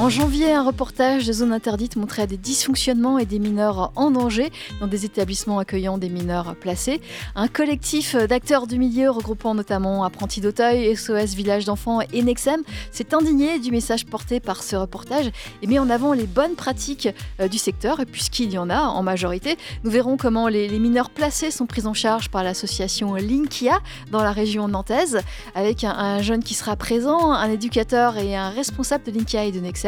[0.00, 4.50] En janvier, un reportage de zone interdite montrait des dysfonctionnements et des mineurs en danger
[4.80, 7.00] dans des établissements accueillant des mineurs placés.
[7.36, 13.14] Un collectif d'acteurs du milieu regroupant notamment Apprentis d'Auteuil, SOS Village d'enfants et Nexem s'est
[13.14, 15.30] indigné du message porté par ce reportage
[15.62, 17.08] et met en avant les bonnes pratiques
[17.40, 19.56] euh, du secteur, puisqu'il y en a en majorité.
[19.84, 23.78] Nous verrons comment les, mineurs placés sont pris en charge par l'association Linkia
[24.10, 25.20] dans la région nantaise,
[25.54, 29.52] avec un, un jeune qui sera présent, un éducateur et un responsable de Linkia et
[29.52, 29.83] de Nexem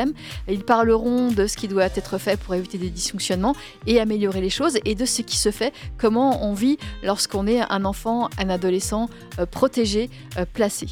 [0.48, 3.54] ils parleront de ce qui doit être fait pour éviter des dysfonctionnements
[3.86, 7.60] et améliorer les choses et de ce qui se fait, comment on vit lorsqu'on est
[7.60, 10.86] un enfant, un adolescent euh, protégé, euh, placé.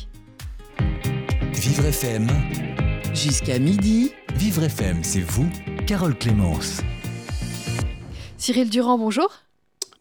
[1.53, 2.29] Vivre FM.
[3.15, 4.13] Jusqu'à midi.
[4.35, 5.49] Vivre FM, c'est vous,
[5.87, 6.81] Carole Clémence.
[8.37, 9.45] Cyril Durand, bonjour.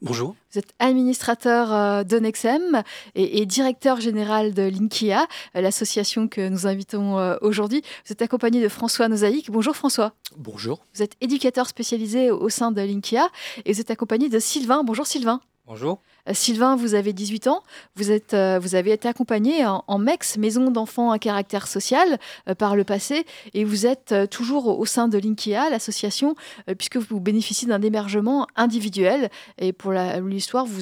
[0.04, 0.36] Bonjour.
[0.52, 2.84] Vous êtes administrateur euh, de Nexem
[3.16, 7.82] et, directeur général de Linkia, euh, l'association que nous invitons euh, aujourd'hui.
[8.06, 9.50] Vous êtes accompagné de François Nozaïque.
[9.50, 10.12] Bonjour François.
[10.36, 10.86] Bonjour.
[10.94, 13.30] Vous êtes éducateur spécialisé au sein de Linkia
[13.64, 14.84] et vous êtes accompagné de Sylvain.
[14.84, 15.40] Bonjour Sylvain.
[15.66, 16.02] Bonjour.
[16.28, 17.64] Euh, Sylvain, vous avez 18 ans,
[17.96, 22.20] vous, êtes, euh, vous avez été accompagné en, MEX, Maison d'enfants à caractère social,
[22.50, 26.36] euh, par le passé, et vous êtes toujours au sein de Linkia, l'association,
[26.78, 30.82] puisque vous bénéficiez d'un hébergement individuel, et pour l'histoire, vous,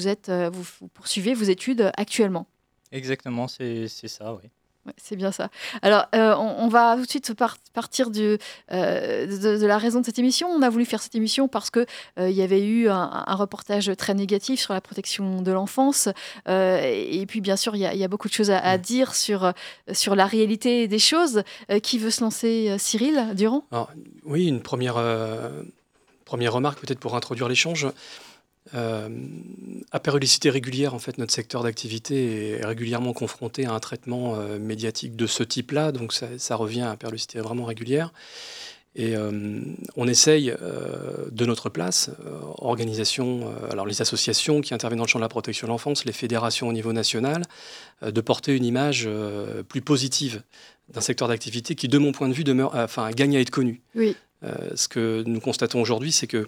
[0.52, 2.46] vous poursuivez vos études actuellement.
[2.90, 4.50] Exactement, c'est ça, oui
[4.96, 5.48] c'est bien ça.
[5.82, 7.32] Alors, euh, on, va tout de suite
[7.72, 8.38] partir du,
[8.72, 10.48] euh, de, la raison de cette émission.
[10.48, 11.86] On a voulu faire cette émission parce qu'il
[12.18, 16.08] euh, y avait eu un, reportage très négatif sur la protection de l'enfance.
[16.48, 19.52] et puis, bien sûr, il y, a beaucoup de choses à, dire sur,
[19.92, 21.42] sur la réalité des choses.
[21.82, 23.64] qui veut se lancer, Cyril Durand?
[24.24, 25.00] Oui, une première,
[26.24, 27.86] première remarque peut-être pour introduire l'échange.
[28.74, 29.08] Euh,
[29.90, 34.58] à périodicité régulière, en fait, notre secteur d'activité est régulièrement confronté à un traitement euh,
[34.58, 38.12] médiatique de ce type-là, donc ça, revient à périodicité vraiment régulière.
[38.94, 39.62] Et euh,
[39.96, 40.54] on essaye
[41.30, 42.10] de notre place,
[42.58, 46.12] organisation, alors les associations qui interviennent dans le champ de la protection de l'enfance, les
[46.12, 47.42] fédérations au niveau national,
[48.02, 49.08] de porter une image
[49.68, 50.42] plus positive
[50.92, 53.80] d'un secteur d'activité qui, de mon point de vue, demeure, enfin, gagne à être connu.
[53.94, 54.14] Oui.
[54.74, 56.46] ce que nous constatons aujourd'hui, c'est que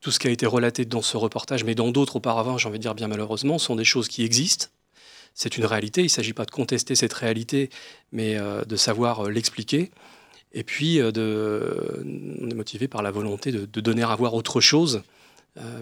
[0.00, 2.78] tout ce qui a été relaté dans ce reportage, mais dans d'autres auparavant, j'ai envie
[2.78, 4.66] de dire bien malheureusement, sont des choses qui existent.
[5.34, 7.70] C'est une réalité, il ne s'agit pas de contester cette réalité,
[8.12, 9.90] mais euh, de savoir euh, l'expliquer.
[10.52, 11.10] Et puis, euh,
[12.40, 15.00] on est motivé par la volonté de, donner à voir autre chose euh,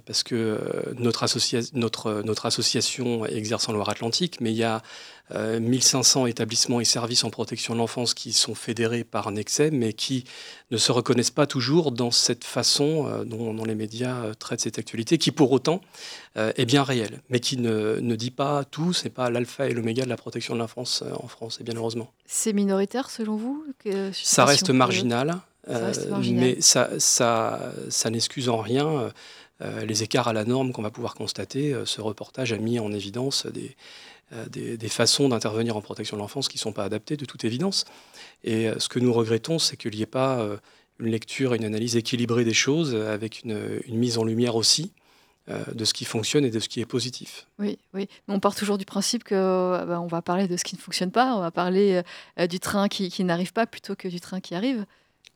[0.07, 1.27] parce que euh, notre,
[1.75, 4.83] notre, notre, association exerce en Loire-Atlantique, mais il y a
[5.35, 9.93] 1500 euh, établissements et services en protection de l'enfance qui sont fédérés par Nexem, mais
[9.93, 10.25] qui
[10.71, 15.33] ne se reconnaissent pas toujours dans cette façon dont, les médias traitent cette actualité, qui
[15.33, 15.81] pour autant
[16.37, 20.05] est bien réelle, mais qui ne, ne dit pas tout, c'est pas l'alpha et l'oméga
[20.05, 22.13] de la protection de l'enfance en France, et bien heureusement.
[22.27, 23.65] C'est minoritaire selon vous
[24.13, 29.11] ça reste, marginal, ça reste marginal, mais ça, ça, ça n'excuse en rien euh,
[29.61, 31.73] les écarts à la norme qu'on va pouvoir constater.
[31.73, 36.23] Euh, ce reportage a mis en évidence euh, des, des, façons d'intervenir en protection de
[36.23, 37.85] l'enfance qui ne sont pas adaptées de toute évidence.
[38.45, 40.45] Et ce que nous regrettons, c'est qu'il n'y ait pas
[40.99, 44.91] une lecture, une analyse équilibrée des choses, avec une, mise en lumière aussi
[45.49, 47.47] de ce qui fonctionne et de ce qui est positif.
[47.61, 48.09] Oui, oui.
[48.27, 51.37] On part toujours du principe que bah, va parler de ce qui ne fonctionne pas,
[51.37, 52.03] on va parler
[52.49, 54.87] du train qui n'arrive pas plutôt que du train qui arrive.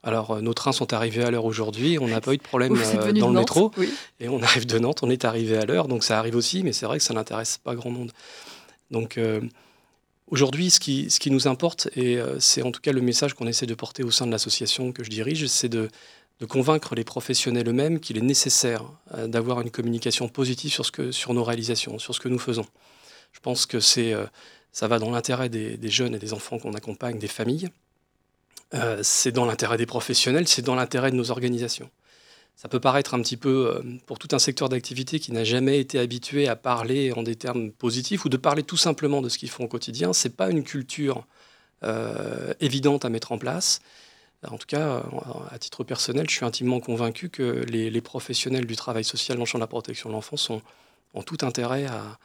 [0.02, 1.98] Alors, euh, nos trains sont arrivés à l'heure aujourd'hui.
[1.98, 3.70] On n'a pas eu de problème euh, dans le métro.
[4.18, 5.88] Et on arrive de Nantes, on est arrivé à l'heure.
[5.88, 8.12] Donc, ça arrive aussi, mais c'est vrai que ça n'intéresse pas grand monde.
[8.90, 9.40] Donc, euh,
[10.28, 13.46] aujourd'hui, ce qui, ce qui, nous importe, et c'est en tout cas le message qu'on
[13.46, 15.88] essaie de porter au sein de l'association que je dirige, c'est de,
[16.40, 18.84] de, convaincre les professionnels eux-mêmes qu'il est nécessaire
[19.26, 22.66] d'avoir une communication positive sur, ce que, sur nos réalisations, sur ce que nous faisons.
[23.32, 24.12] Je pense que c'est,
[24.72, 27.68] ça va dans l'intérêt des, des jeunes et des enfants qu'on accompagne, des familles.
[28.74, 31.90] Euh, c'est dans l'intérêt des professionnels, c'est dans l'intérêt de nos organisations.
[32.56, 35.80] Ça peut paraître un petit peu, euh, pour tout un secteur d'activité qui n'a jamais
[35.80, 39.38] été habitué à parler en des termes positifs ou de parler tout simplement de ce
[39.38, 41.26] qu'ils font au quotidien, ce n'est pas une culture
[41.82, 43.80] euh, évidente à mettre en place.
[44.48, 45.02] En tout cas,
[45.50, 49.46] à titre personnel, je suis intimement convaincu que les, professionnels du travail social dans le
[49.46, 50.62] champ de la protection de l'enfance ont,
[51.22, 52.18] tout intérêt à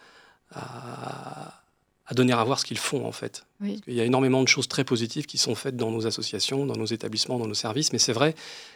[2.14, 3.46] donner à voir ce qu'ils font en fait.
[3.62, 6.76] Il y a énormément de choses très positives qui sont faites dans nos associations, dans
[6.76, 8.36] nos établissements, dans nos services, mais c'est vrai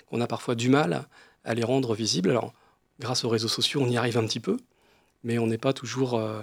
[0.09, 1.07] qu'on a parfois du mal
[1.45, 2.31] à les rendre visibles.
[2.31, 2.53] Alors,
[2.99, 4.57] grâce aux réseaux sociaux, on y arrive un petit peu,
[5.23, 6.41] mais on n'est pas toujours euh,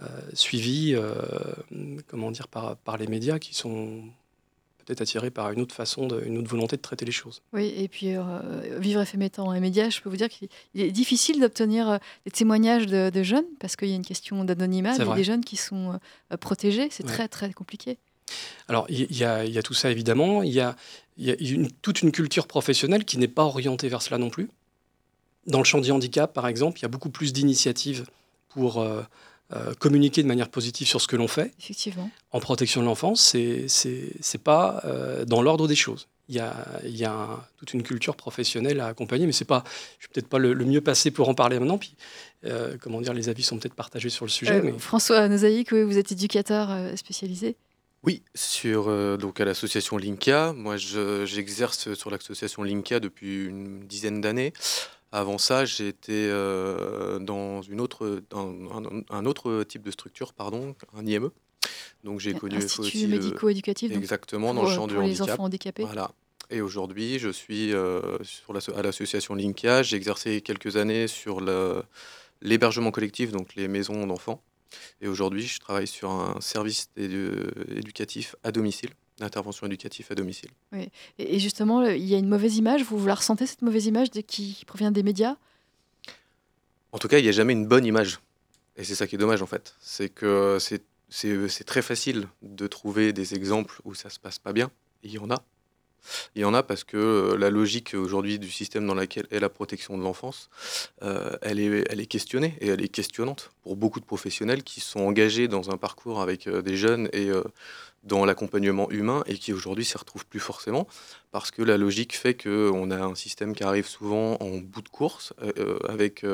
[0.00, 1.12] euh, suivi, euh,
[2.08, 4.02] comment dire, par, par les médias qui sont
[4.84, 7.42] peut-être attirés par une autre façon, de, une autre volonté de traiter les choses.
[7.52, 8.22] Oui, et puis euh,
[8.78, 12.30] Vivre FM étant un média, je peux vous dire qu'il est difficile d'obtenir euh, des
[12.30, 15.44] témoignages de, jeunes parce qu'il y a une question d'anonymat, il y a des jeunes
[15.44, 15.98] qui sont
[16.32, 17.98] euh, protégés, c'est très très compliqué.
[18.68, 20.74] Alors il y, y, a tout ça évidemment, il y a,
[21.18, 24.48] y a une, toute une culture professionnelle qui n'est pas orientée vers cela non plus.
[25.46, 28.06] Dans le champ du handicap, par exemple, il y a beaucoup plus d'initiatives
[28.48, 29.02] pour euh,
[29.78, 31.52] communiquer de manière positive sur ce que l'on fait.
[31.58, 32.10] Effectivement.
[32.30, 36.08] En protection de l'enfance, c'est c'est pas euh, dans l'ordre des choses.
[36.28, 37.26] Il y a, il y a
[37.58, 39.64] toute une culture professionnelle à accompagner, mais c'est pas,
[39.98, 41.78] je suis peut-être pas le, mieux passé pour en parler maintenant.
[41.78, 41.94] Puis,
[42.44, 44.62] euh, comment dire, les avis sont peut-être partagés sur le sujet.
[44.62, 44.72] mais...
[44.78, 47.56] François Nozaïk, vous êtes éducateur spécialisé.
[48.04, 50.52] Oui, sur donc à l'association Linka.
[50.56, 54.52] Moi, j'exerce sur l'association Linka depuis une dizaine d'années.
[55.12, 58.22] Avant ça, j'ai été euh, dans une autre,
[59.10, 61.30] un, autre type de structure, pardon, un IME.
[62.02, 63.92] Donc j'ai connu Institut médico-éducatif.
[63.92, 65.84] Exactement, dans le champ du pour les enfants handicapés.
[65.84, 66.10] Voilà.
[66.50, 69.82] Et aujourd'hui, je suis euh, sur la, à l'association Linkia.
[69.82, 71.40] J'ai exercé quelques années sur
[72.40, 74.42] l'hébergement collectif, donc les maisons d'enfants.
[75.02, 78.90] Et aujourd'hui, je travaille sur un service éducatif à domicile
[79.22, 80.50] d'intervention éducative à domicile.
[80.72, 80.90] Oui.
[81.18, 84.10] Et justement, il y a une mauvaise image, vous, vous la ressentez, cette mauvaise image
[84.26, 85.36] qui provient des médias?
[86.92, 88.20] En tout cas, il n'y a jamais une bonne image.
[88.76, 89.74] Et c'est ça qui est dommage, en fait.
[89.80, 94.70] C'est que c'est très facile de trouver des exemples où ça se passe pas bien.
[95.02, 95.42] il y en a.
[96.34, 99.40] Il y en a parce que euh, la logique aujourd'hui du système dans lequel est
[99.40, 100.50] la protection de l'enfance,
[101.02, 105.48] euh, elle, est, questionnée et elle est questionnante pour beaucoup de professionnels qui sont engagés
[105.48, 107.30] dans un parcours avec euh, des jeunes et
[108.02, 110.88] dans l'accompagnement humain et qui aujourd'hui s'y retrouvent plus forcément
[111.30, 114.88] parce que la logique fait qu'on a un système qui arrive souvent en bout de
[114.88, 115.32] course
[115.88, 116.24] avec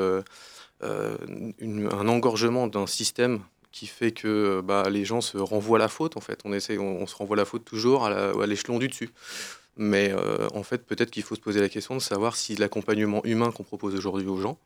[0.81, 6.21] un engorgement d'un système qui fait que bah, les gens se renvoient la faute en
[6.21, 6.39] fait.
[6.43, 9.11] On, essaie, on, se renvoie la faute toujours à l'échelon du dessus.
[9.79, 10.13] Mais
[10.53, 13.63] en fait, peut-être qu'il faut se poser la question de savoir si l'accompagnement humain qu'on
[13.63, 14.57] propose aujourd'hui aux gens,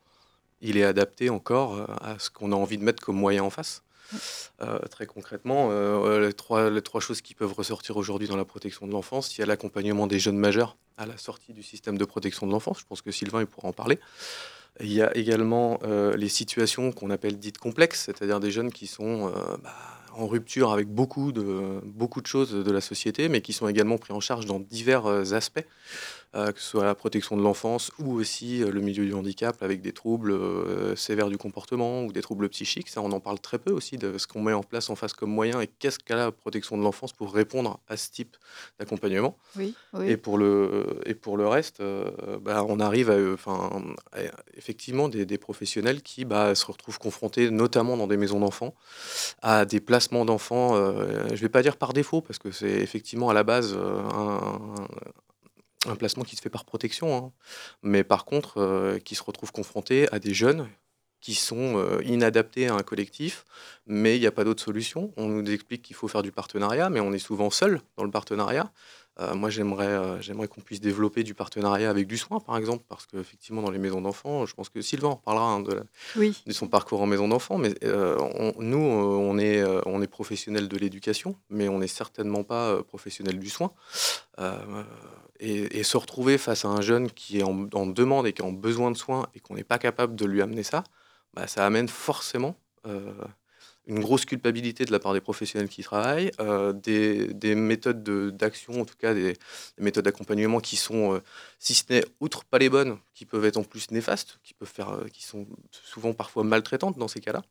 [0.60, 3.84] il est adapté encore à ce qu'on a envie de mettre comme moyen en face.
[4.62, 8.44] Euh, très concrètement, euh, les, trois, les trois choses qui peuvent ressortir aujourd'hui dans la
[8.44, 11.98] protection de l'enfance, il y a l'accompagnement des jeunes majeurs à la sortie du système
[11.98, 12.80] de protection de l'enfance.
[12.80, 13.98] Je pense que Sylvain il pourra en parler.
[14.80, 18.86] Il y a également euh, les situations qu'on appelle dites complexes, c'est-à-dire des jeunes qui
[18.86, 19.32] sont
[19.62, 19.74] bah,
[20.16, 23.98] en rupture avec beaucoup de, beaucoup de choses de la société, mais qui sont également
[23.98, 25.66] pris en charge dans divers aspects.
[26.36, 29.62] Euh, que ce soit la protection de l'enfance ou aussi euh, le milieu du handicap
[29.62, 32.88] avec des troubles euh, sévères du comportement ou des troubles psychiques.
[32.88, 35.12] Ça, on en parle très peu aussi de ce qu'on met en place en face
[35.12, 38.36] comme moyen et qu'est-ce qu'a la protection de l'enfance pour répondre à ce type
[38.80, 39.36] d'accompagnement.
[39.56, 41.80] Oui, Et, pour le, et pour le reste,
[42.40, 43.70] bah, on arrive à, enfin,
[44.54, 48.74] effectivement des, des, professionnels qui bah, se retrouvent confrontés, notamment dans des maisons d'enfants,
[49.42, 53.30] à des placements d'enfants, je ne vais pas dire par défaut, parce que c'est effectivement
[53.30, 54.40] à la base un,
[54.78, 54.84] un
[55.96, 57.32] placement qui se fait par protection, hein.
[57.82, 60.68] mais par contre, euh, qui se retrouve confronté à des jeunes
[61.20, 63.46] qui sont euh, inadaptés à un collectif,
[63.86, 65.10] mais il n'y a pas d'autre solution.
[65.16, 68.10] On nous explique qu'il faut faire du partenariat, mais on est souvent seul dans le
[68.10, 68.70] partenariat.
[69.20, 72.84] Euh, moi, j'aimerais, euh, j'aimerais qu'on puisse développer du partenariat avec du soin, par exemple,
[72.88, 75.84] parce qu'effectivement, dans les maisons d'enfants, je pense que Sylvain en parlera hein, de,
[76.16, 78.18] de, son parcours en maison d'enfants, mais euh,
[78.58, 83.50] nous, on est, on est professionnels de l'éducation, mais on n'est certainement pas professionnels du
[83.50, 83.72] soin.
[85.38, 88.90] Et, se retrouver face à un jeune qui est en, demande et qui a besoin
[88.90, 90.82] de soins et qu'on n'est pas capable de lui amener ça,
[91.34, 92.56] bah, ça amène forcément
[93.86, 98.02] une grosse culpabilité de la part des professionnels qui travaillent, euh, des, méthodes
[98.36, 99.36] d'action, en tout cas des,
[99.78, 101.22] méthodes d'accompagnement qui sont, euh,
[101.58, 104.72] si ce n'est outre pas les bonnes, qui peuvent être en plus néfastes, qui, peuvent
[104.72, 107.42] faire, euh, qui sont souvent parfois maltraitantes dans ces cas-là.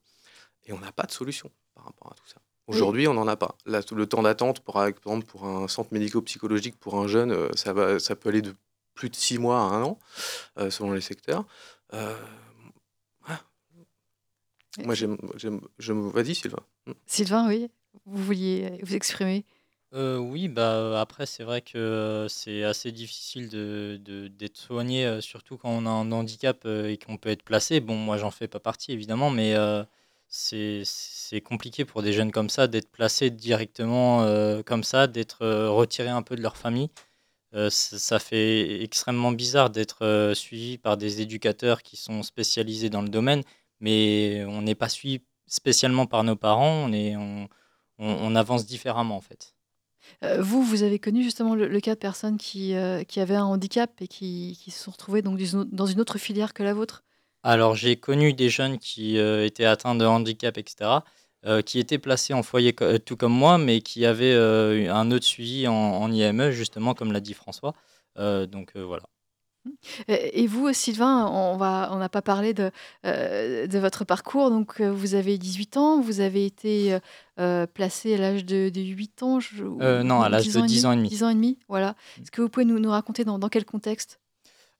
[0.65, 2.37] Et on n'a pas de solution par rapport à tout ça.
[2.67, 3.55] Aujourd'hui, on n'en a pas.
[3.65, 8.15] le temps d'attente, par exemple, pour un centre médico-psychologique pour un jeune, ça, va, ça
[8.15, 8.55] peut aller de
[8.93, 9.99] plus de six mois à un an,
[10.69, 11.45] selon les secteurs.
[14.79, 15.17] Moi, j'aime,
[15.77, 16.63] je me vas-y, Sylvain.
[16.87, 16.93] Hmm.
[17.05, 17.69] Sylvain, oui,
[18.05, 19.45] vous vouliez vous exprimer?
[19.93, 25.21] Euh, oui, bah après c'est vrai que euh, c'est assez difficile de, d'être soigné, euh,
[25.21, 27.79] surtout quand on a un handicap et qu'on peut être placé.
[27.79, 29.55] Bon, moi j'en fais pas partie évidemment, mais
[30.27, 34.25] c'est, c'est compliqué pour des jeunes comme ça d'être placés directement
[34.63, 36.89] comme ça, d'être retirés un peu de leur famille.
[37.69, 43.43] ça fait extrêmement bizarre d'être suivi par des éducateurs qui sont spécialisés dans le domaine
[43.83, 47.15] mais on n'est pas suivi spécialement par nos parents, on, est,
[47.99, 49.55] on, avance différemment en fait.
[50.23, 53.43] Euh, vous, vous avez connu justement le, cas de personnes qui, euh, qui, avaient un
[53.43, 55.37] handicap et qui, qui, se sont retrouvées donc
[55.71, 57.03] dans une autre filière que la vôtre?
[57.43, 61.01] Alors j'ai connu des jeunes qui euh, étaient atteints de handicap, etc.
[61.65, 62.73] qui était placé en foyer
[63.05, 67.19] tout comme moi, mais qui avait un autre suivi en, en, IME, justement, comme l'a
[67.19, 67.73] dit François.
[68.15, 69.03] donc voilà.
[70.07, 72.71] Et vous, Sylvain, on n'a pas parlé de,
[73.05, 74.49] euh, de votre parcours.
[74.49, 76.97] Donc, euh, vous avez 18 ans, vous avez été
[77.39, 79.39] euh, placé à l'âge de, 8 ans
[80.03, 81.09] Non, à l'âge de 10 ans et demi.
[81.09, 81.91] 10 ans et demi, voilà.
[81.91, 82.21] Mmh.
[82.21, 84.19] Est-ce que vous pouvez nous, nous raconter dans, dans quel contexte?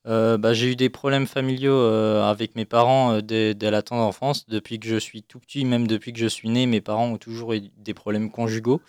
[0.05, 4.47] Bah, J'ai eu des problèmes familiaux avec mes parents dès, dès, la tendre enfance.
[4.47, 7.17] Depuis que je suis tout petit, même depuis que je suis né, mes parents ont
[7.17, 8.81] toujours eu des problèmes conjugaux.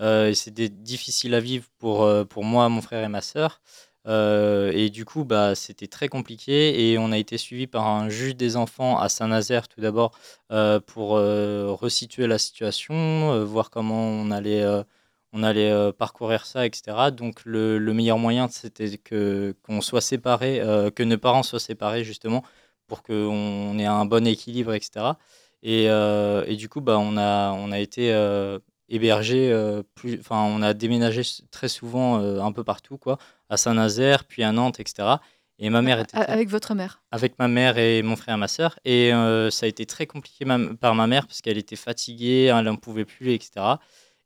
[0.00, 3.60] et c'était difficile à vivre pour, pour moi, mon frère et ma sœur.
[4.08, 8.08] Euh, et du coup, bah, c'était très compliqué et on a été suivi par un
[8.08, 10.12] juge des enfants à Saint-Nazaire tout d'abord
[10.50, 14.64] euh, pour euh, resituer la situation, voir comment on allait,
[15.32, 17.10] on allait parcourir ça, etc.
[17.12, 20.60] Donc le, le meilleur moyen, c'était que qu'on soit séparés,
[20.94, 22.42] que nos parents soient séparés justement
[22.88, 25.16] pour qu'on ait un bon équilibre, etc.
[25.62, 28.10] Et, et du coup, bah, on, a, on a été
[28.88, 29.52] hébergé,
[29.94, 33.18] plus, enfin, on a déménagé très souvent un peu partout, quoi
[33.52, 35.16] à Saint-Nazaire, puis à Nantes, etc.
[35.58, 36.16] Et ma mère était.
[36.16, 38.78] Avec votre mère Avec ma mère et mon frère et ma sœur.
[38.84, 40.44] Et euh, ça a été très compliqué
[40.80, 43.76] par ma mère parce qu'elle était fatiguée, elle n'en pouvait plus, etc.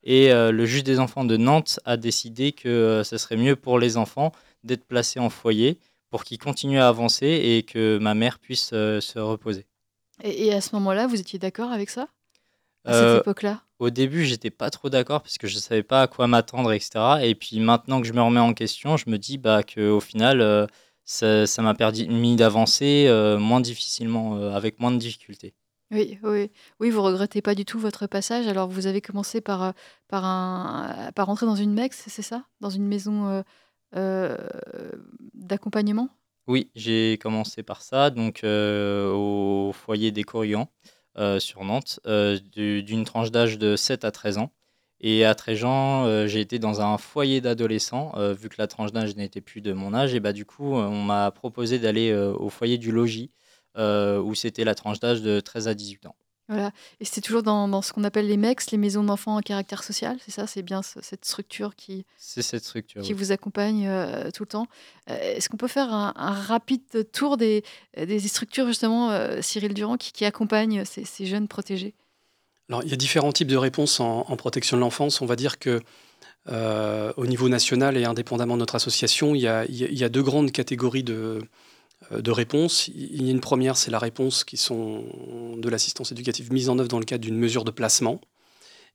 [0.04, 3.56] Et euh, le juge des enfants de Nantes a décidé que euh, ce serait mieux
[3.56, 5.80] pour les enfants d'être placés en foyer
[6.10, 9.66] pour qu'ils continuent à avancer et que ma mère puisse se reposer.
[10.22, 12.08] Et, et à ce moment-là, vous étiez d'accord avec ça?
[12.86, 16.06] À cette époque-là au début, j'étais pas trop d'accord parce que je savais pas à
[16.06, 17.18] quoi m'attendre, etc.
[17.22, 20.40] Et puis maintenant que je me remets en question, je me dis bah, qu'au final,
[20.40, 20.66] euh,
[21.04, 25.54] ça m'a permis d'avancer euh, moins difficilement, euh, avec moins de difficultés.
[25.92, 26.50] Oui, oui,
[26.80, 28.48] oui, vous regrettez pas du tout votre passage.
[28.48, 29.72] Alors, vous avez commencé par,
[30.08, 32.44] par, un, par rentrer dans une MEX, c'est ça?
[32.60, 33.44] Dans une maison
[35.34, 36.08] d'accompagnement?
[36.48, 40.68] Oui, j'ai commencé par ça, donc au foyer des Corrigan.
[41.18, 44.52] Euh, sur Nantes, euh, d'une tranche d'âge de 7 à 13 ans.
[45.00, 48.92] Et à 13 ans, euh, j'ai été dans un foyer d'adolescents, vu que la tranche
[48.92, 50.14] d'âge n'était plus de mon âge.
[50.14, 53.30] Et bah, du coup, on m'a proposé d'aller au foyer du logis,
[53.78, 56.16] où c'était la tranche d'âge de 13 à 18 ans.
[56.48, 56.70] Voilà.
[57.00, 60.16] Et c'est toujours dans, ce qu'on appelle les MEX, les maisons d'enfants à caractère social,
[60.24, 60.46] c'est ça?
[60.46, 64.68] C'est bien cette structure qui, cette structure, qui vous accompagne euh, tout le temps.
[65.10, 67.64] Euh, est-ce qu'on peut faire un, rapide tour des,
[67.96, 71.94] des structures, justement, euh, Cyril Durand, qui, qui accompagnent ces, jeunes protégés?
[72.68, 75.20] Alors, il y a différents types de réponses en, protection de l'enfance.
[75.20, 75.80] On va dire que
[76.48, 80.22] au niveau national et indépendamment de notre association, il y a, il y a deux
[80.22, 81.40] grandes catégories de,
[82.10, 82.88] de réponses.
[82.88, 85.04] Il y a une première, c'est la réponse qui sont
[85.56, 88.20] de l'assistance éducative mise en œuvre dans le cadre d'une mesure de placement.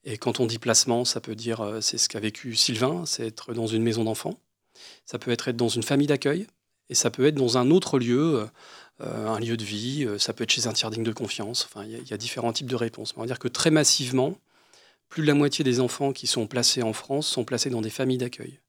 [0.04, 3.28] Et quand on dit placement, ça peut dire, euh, c'est ce qu'a vécu Sylvain, c'est
[3.28, 4.40] être dans une maison d'enfants.
[5.06, 6.48] Ça peut être être dans une famille d'accueil.
[6.90, 8.48] Et ça peut être dans un autre lieu,
[9.02, 10.08] euh, un lieu de vie.
[10.18, 11.66] Ça peut être chez un tiers digne de confiance.
[11.66, 13.14] Enfin, il y, a différents types de réponses.
[13.16, 14.36] on va dire que très massivement,
[15.08, 17.90] plus de la moitié des enfants qui sont placés en France sont placés dans des
[17.90, 18.60] familles d'accueil.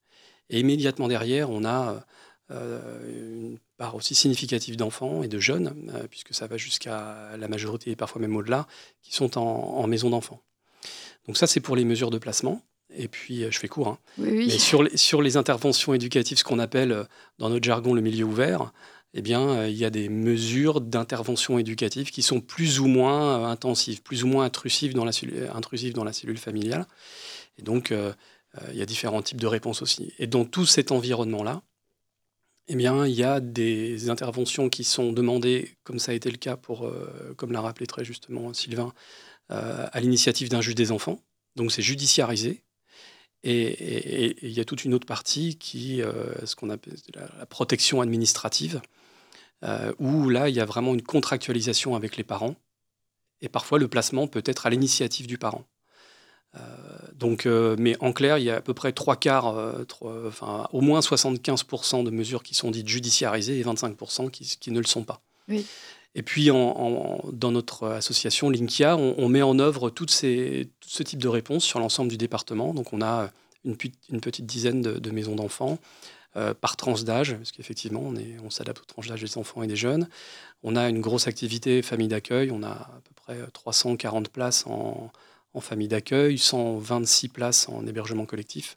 [0.51, 2.05] Et immédiatement derrière, on a
[2.52, 7.90] une part aussi significative d'enfants et de jeunes, euh, puisque ça va jusqu'à la majorité
[7.90, 8.66] et parfois même au-delà,
[9.02, 10.40] qui sont en, maison d'enfants.
[11.26, 12.62] Donc ça, c'est pour les mesures de placement.
[12.94, 13.88] Et puis, euh, je fais court.
[13.88, 13.99] Hein.
[14.18, 17.04] Mais sur les, sur les interventions éducatives, ce qu'on appelle euh,
[17.38, 18.73] dans notre jargon le milieu ouvert,
[19.14, 24.02] eh bien, il y a des mesures d'intervention éducative qui sont plus ou moins intensives,
[24.02, 25.12] plus ou moins intrusives dans la,
[25.54, 26.87] intrusives dans la cellule familiale.
[27.59, 27.92] Et donc,
[28.71, 30.14] il y a différents types de réponses aussi.
[30.18, 31.62] Et dans tout cet environnement-là,
[32.69, 36.37] eh bien, il y a des interventions qui sont demandées, comme ça a été le
[36.37, 38.92] cas pour, euh, comme l'a rappelé très justement Sylvain,
[39.50, 41.21] euh, à l'initiative d'un juge des enfants.
[41.57, 42.62] Donc c'est judiciarisé.
[43.45, 48.00] Et, il y a toute une autre partie qui, euh, ce qu'on appelle la, protection
[48.00, 48.81] administrative,
[49.99, 52.57] où là, il y a vraiment une contractualisation avec les parents.
[53.40, 55.64] Et parfois, le placement peut être à l'initiative du parent.
[57.23, 59.85] Euh, donc, euh, mais en clair, il y a à peu près trois quarts, euh,
[60.26, 64.79] enfin, au moins 75% de mesures qui sont dites judiciarisées et 25% qui, qui, ne
[64.79, 65.21] le sont pas.
[66.14, 71.02] Et puis, en, dans notre association Linkia, on, met en œuvre toutes ces, tout ce
[71.02, 72.75] type de réponses sur l'ensemble du département.
[72.75, 73.31] Donc, on a
[73.64, 73.76] une,
[74.11, 75.79] une petite dizaine de, maisons d'enfants
[76.61, 78.14] par tranche d'âge, parce qu'effectivement, on,
[78.45, 80.09] on s'adapte aux tranches d'âge des enfants et des jeunes.
[80.62, 82.50] On a une grosse activité famille d'accueil.
[82.50, 85.11] On a à peu près 340 places en,
[85.54, 88.76] en famille d'accueil, 126 places en hébergement collectif.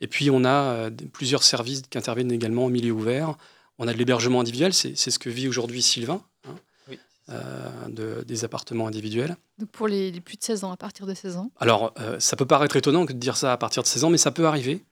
[0.00, 3.36] Et puis on a euh, plusieurs services qui interviennent également en milieu ouvert.
[3.78, 6.54] On a de l'hébergement individuel, c'est ce que vit aujourd'hui Sylvain, hein,
[7.30, 9.36] euh, des appartements individuels.
[9.58, 12.36] Donc pour les, plus de 16 ans, à partir de 16 ans Alors euh, ça
[12.36, 14.46] peut paraître étonnant que de dire ça à partir de 16 ans, mais ça peut
[14.46, 14.84] arriver.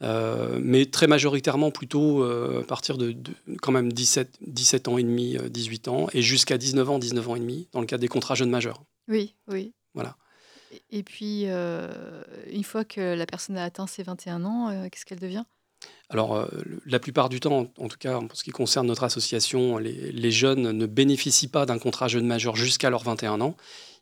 [0.00, 3.14] mais très majoritairement plutôt à partir de,
[3.62, 7.36] quand même 17, 17 ans et demi, 18 ans, et jusqu'à 19 ans, 19 ans
[7.36, 8.82] et demi, dans le cadre des contrats jeunes majeurs.
[9.08, 9.72] Oui, oui.
[9.94, 10.16] Voilà.
[10.90, 15.44] Et puis, une fois que la personne a atteint ses 21 ans, qu'est-ce qu'elle devient?
[16.08, 16.48] Alors,
[16.86, 20.72] la plupart du temps, en tout cas, en ce qui concerne notre association, les, jeunes
[20.72, 23.56] ne bénéficient pas d'un contrat jeune majeur jusqu'à leurs 21 ans.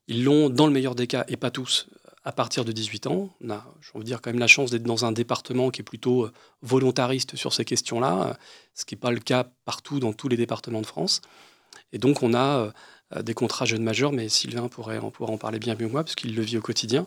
[0.09, 1.89] Ils l'ont, dans le meilleur des cas, et pas tous,
[2.25, 3.31] à partir de 18 ans.
[3.43, 5.85] On a, je veux dire, quand même la chance d'être dans un département qui est
[5.85, 8.35] plutôt euh, volontariste sur ces questions-là, euh,
[8.75, 11.21] ce qui n'est pas le cas partout dans tous les départements de France.
[11.93, 12.71] Et donc, on a euh,
[13.23, 16.35] des contrats jeunes majeurs, mais Sylvain pourrait, en parler bien mieux que moi, parce qu'il
[16.35, 17.07] le vit au quotidien,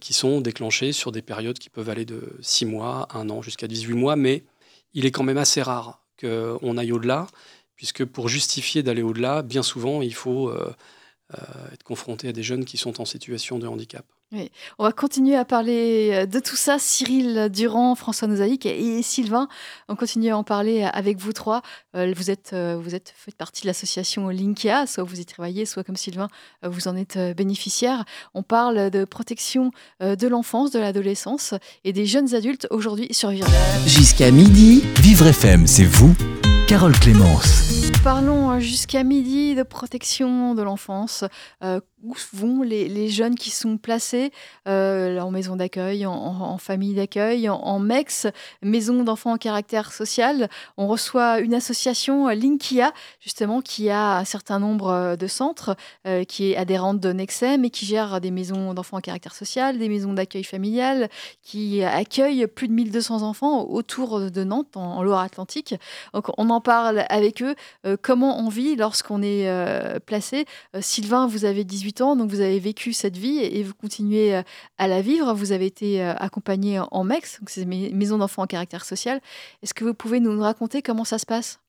[0.00, 3.66] qui sont déclenchés sur des périodes qui peuvent aller de 6 mois, 1 an, jusqu'à
[3.66, 4.44] 18 mois, mais
[4.92, 7.26] il est quand même assez rare qu'on aille au-delà,
[7.76, 12.64] puisque pour justifier d'aller au-delà, bien souvent, il faut euh, être confronté à des jeunes
[12.64, 14.06] qui sont en situation de handicap.
[14.78, 16.78] On va continuer à parler euh, de tout ça.
[16.78, 19.48] Cyril Durand, François Nozaïque et Sylvain,
[19.88, 21.62] on continue à en parler avec vous trois.
[21.94, 25.84] Euh, vous êtes, vous êtes faites partie de l'association Linkia, soit vous y travaillez, soit
[25.84, 26.28] comme Sylvain,
[26.62, 28.04] vous en êtes bénéficiaire.
[28.34, 31.54] On parle de protection de l'enfance, de l'adolescence
[31.84, 33.48] et des jeunes adultes aujourd'hui sur Vivre.
[33.86, 34.82] Jusqu'à midi.
[35.00, 36.14] Vivre FM, c'est vous,
[36.66, 37.90] Carole Clémence.
[38.04, 41.24] Parlons jusqu'à midi de protection de l'enfance.
[41.62, 44.30] Euh, où vont les, jeunes qui sont placés
[44.68, 48.26] euh, en maison d'accueil, en, famille d'accueil, en, MEX,
[48.62, 50.48] maison d'enfants en caractère social.
[50.76, 55.76] On reçoit une association, euh, Linkia, justement, qui a un certain nombre euh, de centres,
[56.28, 59.88] qui est adhérente de Nexem et qui gère des maisons d'enfants en caractère social, des
[59.88, 61.08] maisons d'accueil familial,
[61.42, 65.74] qui accueille plus de 1200 enfants autour de Nantes, en, Loire-Atlantique.
[66.12, 67.54] Donc on en parle avec eux.
[68.02, 69.48] comment on vit lorsqu'on est
[70.00, 70.44] placé
[70.80, 74.42] Sylvain, vous avez 18 donc vous avez vécu cette vie et vous continuez euh,
[74.78, 75.32] à la vivre.
[75.34, 79.20] Vous avez été euh, accompagné en MEX, donc c'est maison d'enfants en caractère social.
[79.62, 81.60] Est-ce que vous pouvez nous raconter comment ça se passe?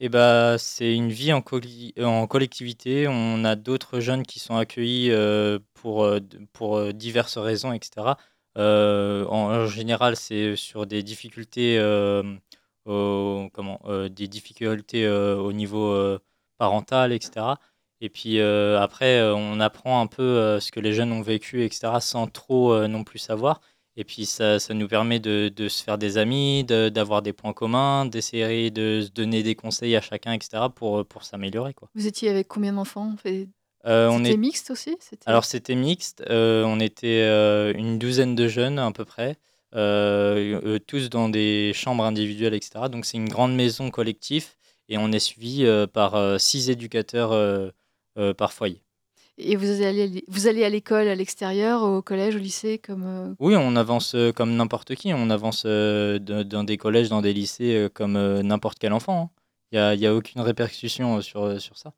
[0.00, 1.42] Eh ben, c'est une vie en,
[2.02, 3.06] en, collectivité.
[3.08, 6.08] On a d'autres jeunes qui sont accueillis euh, pour,
[6.52, 8.14] pour diverses raisons, etc.
[8.56, 11.78] en, général, c'est sur des difficultés,
[12.84, 16.18] comment, des difficultés au niveau
[16.58, 17.54] parental, etc.
[18.04, 21.22] Et puis euh, après, euh, on apprend un peu euh, ce que les jeunes ont
[21.22, 23.62] vécu, etc., sans trop non plus savoir.
[23.96, 27.54] Et puis ça, ça nous permet de, de, se faire des amis, d'avoir des points
[27.54, 31.74] communs, d'essayer de se donner des conseils à chacun, etc., pour, pour s'améliorer.
[31.94, 33.48] Vous étiez avec combien d'enfants C'était
[33.86, 34.36] est...
[34.36, 34.98] mixte aussi?
[35.24, 36.22] Alors c'était mixte.
[36.28, 37.22] on était
[37.72, 39.38] une douzaine de jeunes à peu près.
[39.72, 42.86] tous dans des chambres individuelles, etc.
[42.90, 44.48] Donc c'est une grande maison collective
[44.90, 45.64] et on est suivi
[45.94, 47.72] par six éducateurs
[48.36, 48.84] par foyer.
[49.36, 53.34] Et vous allez, vous allez à l'école, à l'extérieur, au collège, au lycée comme euh,
[53.40, 55.12] Oui, on avance euh, comme n'importe qui.
[55.12, 59.32] On avance dans des collèges, dans des lycées comme n'importe quel enfant.
[59.72, 59.96] Il hein.
[59.96, 61.92] n'y a, a, aucune répercussion sur, sur ça.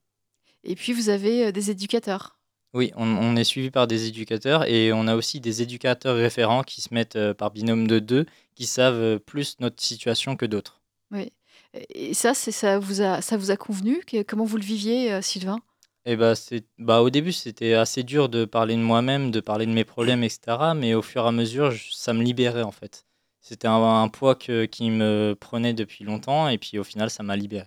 [0.65, 2.39] Et puis, vous avez des éducateurs.
[2.73, 6.83] Oui, on, est suivi par des éducateurs et on a aussi des éducateurs référents qui
[6.83, 10.83] se mettent par binôme de deux, qui savent plus notre situation que d'autres.
[11.11, 11.33] Oui.
[11.91, 14.03] Et ça, ça vous, a, ça vous a convenu?
[14.27, 15.61] Comment vous le viviez, Sylvain?
[16.07, 19.66] Et bah, c'est, bah, au début, c'était assez dur de parler de moi-même, de parler
[19.66, 20.59] de mes problèmes, etc.
[20.77, 23.05] Mais au fur et à mesure, ça me libérait en fait.
[23.40, 27.37] C'était un, poids que, qui me prenait depuis longtemps et puis au final, ça m'a
[27.37, 27.66] libéré.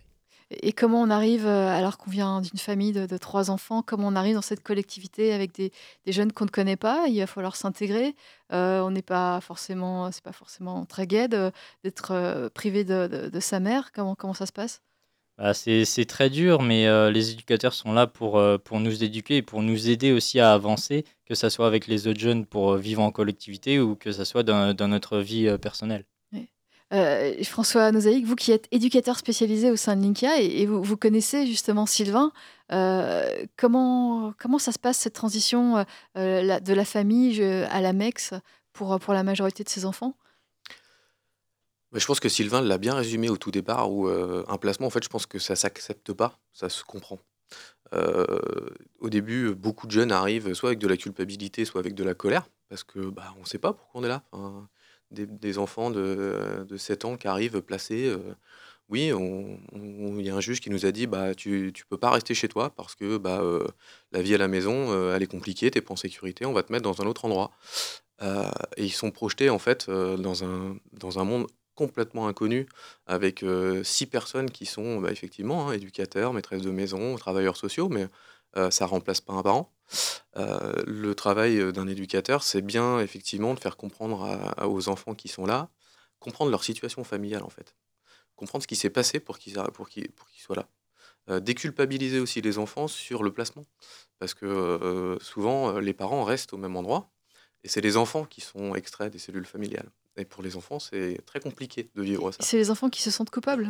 [0.51, 4.15] Et comment on arrive, euh, alors qu'on vient d'une famille de, trois enfants, comment on
[4.15, 5.71] arrive dans cette collectivité avec des,
[6.05, 7.05] des jeunes qu'on ne connaît pas?
[7.07, 8.15] Il va falloir s'intégrer.
[8.51, 13.39] Euh, on n'est pas forcément, c'est pas forcément très gai d'être euh, privé de, de,
[13.39, 13.91] sa mère.
[13.91, 14.81] Comment, comment ça se passe?
[15.39, 19.37] Bah, c'est très dur, mais euh, les éducateurs sont là pour, euh, pour nous éduquer
[19.37, 22.73] et pour nous aider aussi à avancer, que ce soit avec les autres jeunes pour
[22.73, 26.03] euh, vivre en collectivité ou que ce soit dans, notre vie personnelle.
[27.43, 31.85] François Nozaïque, vous qui êtes éducateur spécialisé au sein de Linkia et, vous, connaissez justement
[31.85, 32.31] Sylvain,
[33.55, 38.33] comment, comment ça se passe cette transition de la famille à la MEX
[38.73, 40.15] pour, pour la majorité de ses enfants?
[41.93, 44.89] Je pense que Sylvain l'a bien résumé au tout départ, où euh, un placement, en
[44.91, 47.19] fait, je pense que ça s'accepte pas, ça se comprend.
[47.93, 48.25] Euh,
[48.99, 52.13] au début, beaucoup de jeunes arrivent soit avec de la culpabilité, soit avec de la
[52.13, 54.23] colère, parce que bah, on ne sait pas pourquoi on est là.
[55.09, 58.19] des, enfants de, de, 7 ans qui arrivent placés, euh,
[58.89, 59.11] oui,
[59.73, 62.33] il y a un juge qui nous a dit bah, tu ne peux pas rester
[62.35, 63.43] chez toi parce que bah,
[64.11, 66.63] la vie à la maison, elle est compliquée, tu n'es pas en sécurité, on va
[66.63, 67.51] te mettre dans un autre endroit.
[68.21, 71.45] et ils sont projetés en fait dans, un, dans un monde
[71.79, 72.67] complètement inconnu,
[73.07, 73.43] avec
[73.83, 78.07] six personnes qui sont bah, effectivement hein, éducateurs, maîtresses de maison, travailleurs sociaux, mais
[78.71, 79.71] ça remplace pas un parent.
[80.35, 84.19] le travail d'un éducateur, c'est bien effectivement de faire comprendre
[84.65, 85.69] aux enfants qui sont là,
[86.19, 87.75] comprendre leur situation familiale en fait,
[88.35, 91.39] comprendre ce qui s'est passé pour qu'ils soient là.
[91.39, 93.65] déculpabiliser aussi les enfants sur le placement.
[94.19, 97.09] Parce que souvent, les parents restent au même endroit,
[97.63, 99.89] et c'est les enfants qui sont extraits des cellules familiales.
[100.17, 102.39] Et pour les enfants, c'est très compliqué de vivre ça.
[102.41, 103.69] C'est les enfants qui se sentent coupables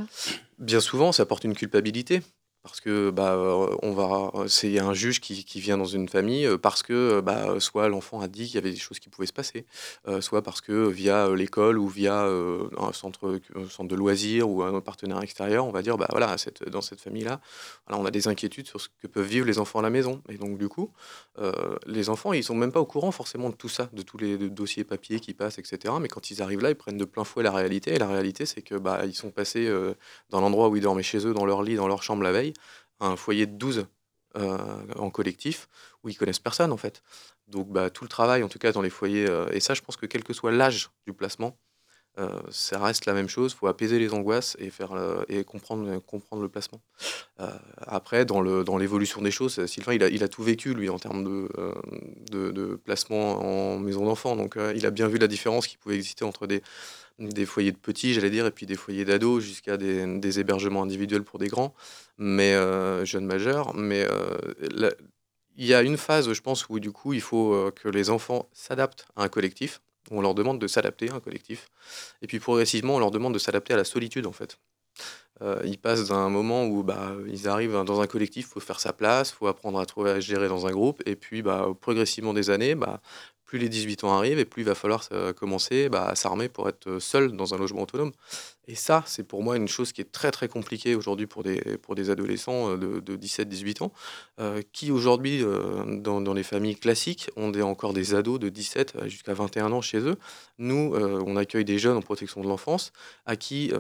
[0.58, 2.22] Bien souvent, ça apporte une culpabilité
[2.62, 3.38] parce que bah
[3.82, 7.88] on va c'est un juge qui, qui, vient dans une famille parce que bah soit
[7.88, 9.66] l'enfant a dit qu'il y avait des choses qui pouvaient se passer
[10.20, 15.22] soit parce que via l'école ou via un centre centre de loisirs ou un partenaire
[15.22, 17.40] extérieur on va dire bah voilà cette, dans cette famille là
[17.90, 20.22] on a des inquiétudes sur ce que peuvent vivre les enfants à la maison.
[20.28, 20.92] Et donc du coup
[21.86, 24.38] les enfants ils sont même pas au courant forcément de tout ça de tous les
[24.38, 27.44] dossiers papiers qui passent etc mais quand ils arrivent là ils prennent de plein fouet
[27.44, 27.96] la réalité.
[27.96, 29.72] Et la réalité c'est que bah ils sont passés
[30.30, 32.50] dans l'endroit où ils dormaient chez eux dans leur lit dans leur chambre la veille
[33.00, 33.88] un foyer de 12
[34.38, 34.58] euh,
[34.96, 35.68] en collectif
[36.04, 37.02] où ils connaissent personne en fait.
[37.48, 39.82] Donc bah, tout le travail, en tout cas dans les foyers, euh, et ça je
[39.82, 41.58] pense que quel que soit l'âge du placement,
[42.20, 43.54] euh, ça reste la même chose.
[43.54, 44.92] Il faut apaiser les angoisses et, faire
[45.30, 46.80] et comprendre, comprendre le placement.
[47.78, 51.24] après, dans, le, dans l'évolution des choses, Sylvain, il a, tout vécu, lui, en termes
[51.24, 51.50] de,
[52.30, 54.36] de, de placement en maison d'enfant.
[54.36, 56.62] Donc, il a bien vu la différence qui pouvait exister entre des,
[57.20, 61.24] des foyers de petits, j'allais dire, et puis des foyers d'ados jusqu'à des, hébergements individuels
[61.24, 61.74] pour des grands,
[62.18, 63.76] mais euh, jeunes majeurs.
[63.76, 64.92] Mais euh,
[65.58, 68.10] il y a une phase, je pense, où du coup, il faut euh, que les
[68.10, 69.82] enfants s'adaptent à un collectif.
[70.12, 71.70] On leur demande de s'adapter à un collectif.
[72.22, 74.58] Et puis progressivement, on leur demande de s'adapter à la solitude, en fait.
[75.64, 78.92] ils passent d'un moment où bah, ils arrivent dans un collectif, il faut faire sa
[78.92, 82.34] place, il faut apprendre à, trouver, à gérer dans un groupe, et puis bah, progressivement
[82.34, 83.02] des années, bah,
[83.50, 86.50] plus les 18 ans arrivent et plus il va falloir euh, commencer bah, à s'armer
[86.50, 88.12] pour être euh, seul dans un logement autonome.
[88.68, 91.60] Et ça, c'est pour moi une chose qui est très très compliquée aujourd'hui pour des,
[91.80, 93.92] pour des adolescents euh, de, 17-18 ans,
[94.72, 95.44] qui aujourd'hui,
[95.88, 99.82] dans, dans, les familles classiques, ont des, encore des ados de 17 jusqu'à 21 ans
[99.82, 100.18] chez eux.
[100.60, 102.94] Nous, on accueille des jeunes en protection de l'enfance
[103.26, 103.72] à qui,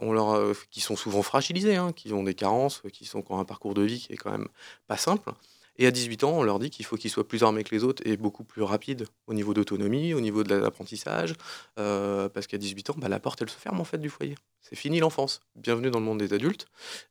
[0.00, 3.44] on leur, qui sont souvent fragilisés, hein, qui ont des carences, qui, sont, ont un
[3.44, 4.48] parcours de vie qui est quand même
[4.88, 5.30] pas simple.
[5.76, 7.82] Et à 18 ans, on leur dit qu'il faut qu'ils soient plus armés que les
[7.82, 11.34] autres et beaucoup plus rapides au niveau d'autonomie, au niveau de l'apprentissage,
[11.78, 14.34] euh, parce qu'à 18 ans, bah, la porte, elle se ferme en fait du foyer.
[14.60, 15.40] C'est fini l'enfance.
[15.56, 16.66] Bienvenue dans le monde des adultes.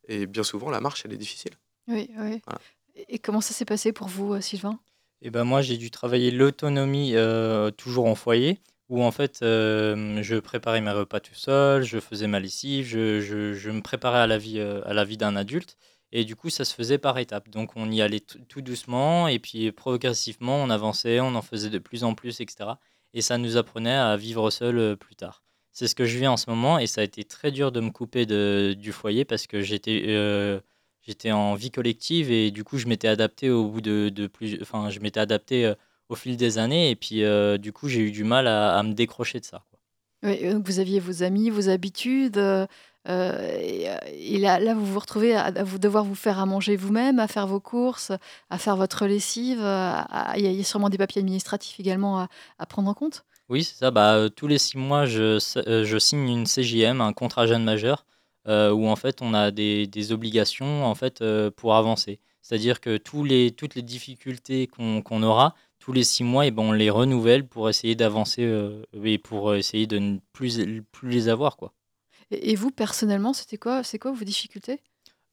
[0.06, 1.52] Et bien souvent, la marche, elle est difficile.
[1.88, 2.40] Oui, oui.
[3.08, 4.78] Et comment ça s'est passé pour vous, euh, Sylvain?
[5.22, 10.38] Eh ben moi, j'ai dû travailler l'autonomie euh, toujours en foyer, où en fait, je
[10.38, 14.26] préparais mes repas tout seul, je faisais ma lessive, je, je, je me préparais à
[14.26, 15.78] la vie, à la vie d'un adulte.
[16.12, 17.48] Et du coup, ça se faisait par étapes.
[17.48, 21.78] Donc, on y allait tout doucement, et puis progressivement, on avançait, on en faisait de
[21.78, 22.70] plus en plus, etc.
[23.14, 25.42] Et ça nous apprenait à vivre seul euh, plus tard.
[25.72, 27.80] C'est ce que je vis en ce moment, et ça a été très dur de
[27.80, 30.60] me couper du foyer parce que j'étais euh,
[31.00, 34.58] j'étais en vie collective, et du coup, je m'étais adapté au bout de, de plus.
[34.60, 35.74] Enfin, je m'étais adapté euh,
[36.10, 37.22] au fil des années, et puis
[37.58, 39.64] du coup, j'ai eu du mal à, me décrocher de ça.
[40.22, 42.38] Vous aviez vos amis, vos habitudes.
[43.08, 47.28] Euh, et, là, là, vous vous retrouvez à, devoir vous faire à manger vous-même, à
[47.28, 48.12] faire vos courses,
[48.50, 49.58] à faire votre lessive.
[49.58, 52.26] Il y, a sûrement des papiers administratifs également
[52.58, 53.24] à, prendre en compte.
[53.48, 53.90] Oui, c'est ça.
[53.90, 55.38] Bah, euh, tous les six mois, je,
[55.68, 58.06] euh, signe une CJM, un contrat jeune majeur,
[58.46, 61.22] où en fait on a des, obligations en fait
[61.56, 62.20] pour avancer.
[62.40, 66.90] C'est-à-dire que toutes les difficultés qu'on aura, tous les six mois, et ben, on les
[66.90, 68.42] renouvelle pour essayer d'avancer
[69.02, 70.60] et pour essayer de ne plus,
[70.92, 71.56] plus les avoir.
[71.56, 71.72] quoi.
[72.32, 74.80] Et, vous, personnellement, c'était quoi, c'est quoi vos difficultés?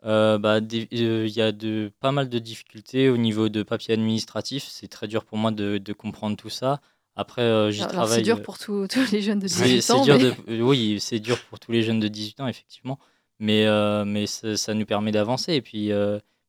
[0.06, 3.94] Euh, bah, euh, il y a de, pas mal de difficultés au niveau de papier
[3.94, 4.66] administratif.
[4.70, 6.82] C'est très dur pour moi de, de comprendre tout ça.
[7.16, 8.18] Après, euh, j'y travaille.
[8.18, 10.04] C'est dur pour tous les jeunes de 18 ans.
[10.04, 13.00] Dur oui, c'est dur pour tous les jeunes de 18 ans, effectivement.
[13.40, 13.66] Mais,
[14.06, 15.54] mais ça, nous permet d'avancer.
[15.54, 15.92] Et puis,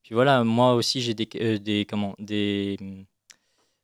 [0.02, 1.26] puis voilà, moi aussi, j'ai des,
[1.58, 2.76] des, comment, des,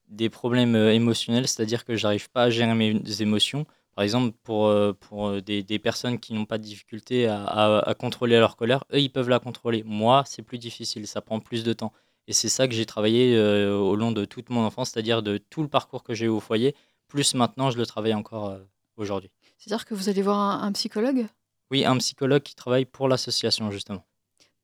[0.08, 3.66] des problèmes émotionnels, c'est-à-dire que j'arrive pas à gérer mes émotions.
[3.96, 7.46] Par exemple, pour, euh, pour euh, des, des personnes qui n'ont pas de difficulté à,
[7.78, 9.82] à, contrôler leur colère, eux, ils peuvent la contrôler.
[9.84, 11.94] Moi, c'est plus difficile, ça prend plus de temps.
[12.28, 15.38] Et c'est ça que j'ai travaillé euh, au long de toute mon enfance, c'est-à-dire de
[15.38, 16.74] tout le parcours que j'ai eu au foyer,
[17.08, 18.58] plus maintenant, je le travaille encore
[18.98, 19.30] aujourd'hui.
[19.56, 21.26] C'est-à-dire que vous allez voir un, psychologue?
[21.70, 24.04] Oui, un psychologue qui travaille pour l'association, justement.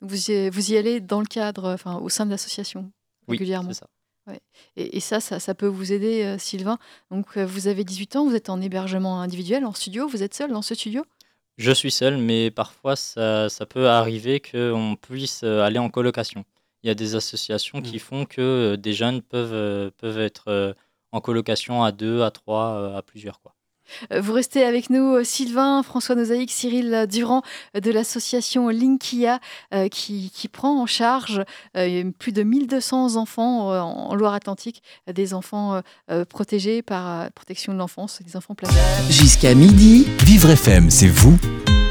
[0.02, 2.92] Vous y, vous y allez dans le cadre, enfin, au sein de l'association,
[3.28, 3.68] régulièrement?
[3.70, 3.88] Oui, c'est ça.
[4.76, 6.78] Et, ça, ça, peut vous aider, euh, Sylvain.
[7.10, 10.08] Donc, euh, vous avez 18 ans, vous êtes en hébergement individuel, en studio.
[10.08, 11.04] Vous êtes seul dans ce studio?
[11.58, 16.44] Je suis seul, mais parfois, ça, peut arriver qu'on puisse euh, aller en colocation.
[16.82, 18.00] Il y a des associations qui mmh.
[18.00, 20.74] font que des jeunes peuvent, peuvent être
[21.12, 23.40] en colocation à deux, à trois, à plusieurs.
[23.40, 23.54] Quoi.
[24.12, 27.42] Euh, vous restez avec nous, euh, Sylvain, François Nozaïque, Cyril Durand
[27.76, 29.40] euh, de l'association Linkia
[29.90, 31.42] qui, prend en charge
[32.18, 35.80] plus de 1200 enfants en Loire-Atlantique, des enfants
[36.28, 38.76] protégés par protection de l'enfance, des enfants placés.
[39.08, 41.38] Jusqu'à midi, Vivre FM, c'est vous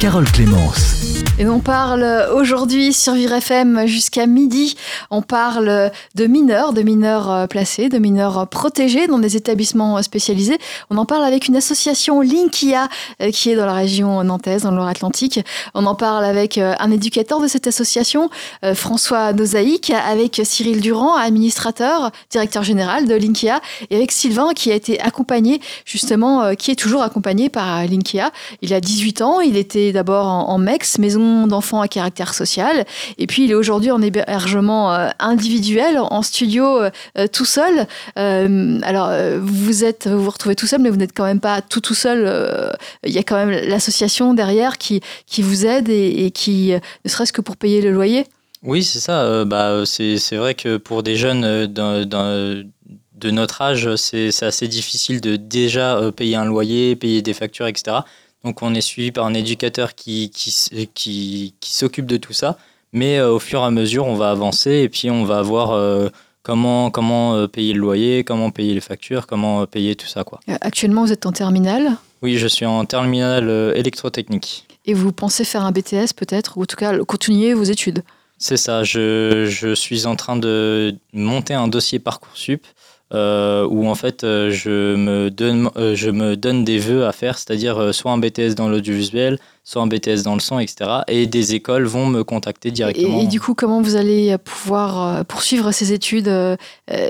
[0.01, 1.11] Carole Clémence.
[1.41, 4.75] Et on parle aujourd'hui sur Vivre FM jusqu'à midi.
[5.09, 10.59] On parle de mineurs, de mineurs euh, placés, de mineurs protégés dans des établissements spécialisés.
[10.91, 12.89] On en parle avec une association Linkia
[13.21, 15.39] euh, qui est dans la région nantaise, dans le Loire-Atlantique.
[15.73, 18.29] On en parle avec euh, un éducateur de cette association,
[18.75, 24.75] François Nozaïque, avec Cyril Durand, administrateur, directeur général de Linkia, et avec Sylvain qui a
[24.75, 28.31] été accompagné, justement, qui est toujours accompagné par Linkia.
[28.61, 32.85] Il a 18 ans, il était d'abord en MEX, maison d'enfants à caractère social.
[33.17, 37.87] Et puis, il est aujourd'hui en hébergement euh, individuel, en studio, euh, euh, tout seul.
[38.15, 41.81] alors, vous êtes, vous vous retrouvez tout seul, mais vous n'êtes quand même pas tout
[41.81, 42.73] tout seul.
[43.05, 46.73] Il y a quand même l'association derrière qui, qui vous aide et, qui,
[47.05, 48.25] ne serait-ce que pour payer le loyer.
[48.63, 49.45] Oui, c'est ça.
[49.45, 55.99] bah, c'est vrai que pour des jeunes de notre âge, c'est assez difficile de déjà
[56.15, 57.97] payer un loyer, payer des factures, etc.
[58.43, 62.57] Donc on est suivi par un éducateur qui, qui, qui, s'occupe de tout ça.
[62.93, 65.71] Mais euh, au fur et à mesure, on va avancer et puis on va voir
[65.71, 66.09] euh,
[66.43, 70.23] comment, comment euh, payer le loyer, comment payer les factures, comment payer tout ça.
[70.23, 70.39] Quoi.
[70.61, 71.97] Actuellement, vous êtes en terminale?
[72.21, 74.65] Oui, je suis en terminale électrotechnique.
[74.85, 78.03] Et vous pensez faire un BTS peut-être, ou en tout cas continuer vos études?
[78.39, 82.65] C'est ça, je, je, suis en train de monter un dossier Parcoursup
[83.13, 87.11] euh, où en fait euh, je, me donne, euh, je me donne des vœux à
[87.11, 91.01] faire, c'est-à-dire soit un BTS dans l'audiovisuel, soit un BTS dans le son, etc.
[91.09, 93.19] Et des écoles vont me contacter directement.
[93.19, 96.31] Et, du coup, comment vous allez pouvoir poursuivre ces études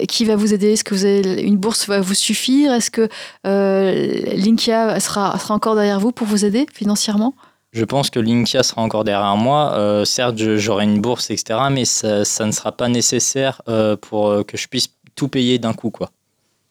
[0.08, 0.74] Qui va vous aider?
[0.74, 2.74] Est-ce que vous avez, une bourse va vous suffire?
[2.74, 3.08] Est-ce que
[3.44, 7.36] Linkia sera, sera encore derrière vous pour vous aider financièrement?
[7.74, 10.04] Je pense que Linkia sera encore derrière moi.
[10.06, 13.62] certes, j'aurai une bourse, etc., mais ça, ça, ne sera pas nécessaire
[14.02, 14.90] pour que je puisse
[15.22, 16.10] tout payer d'un coup, quoi.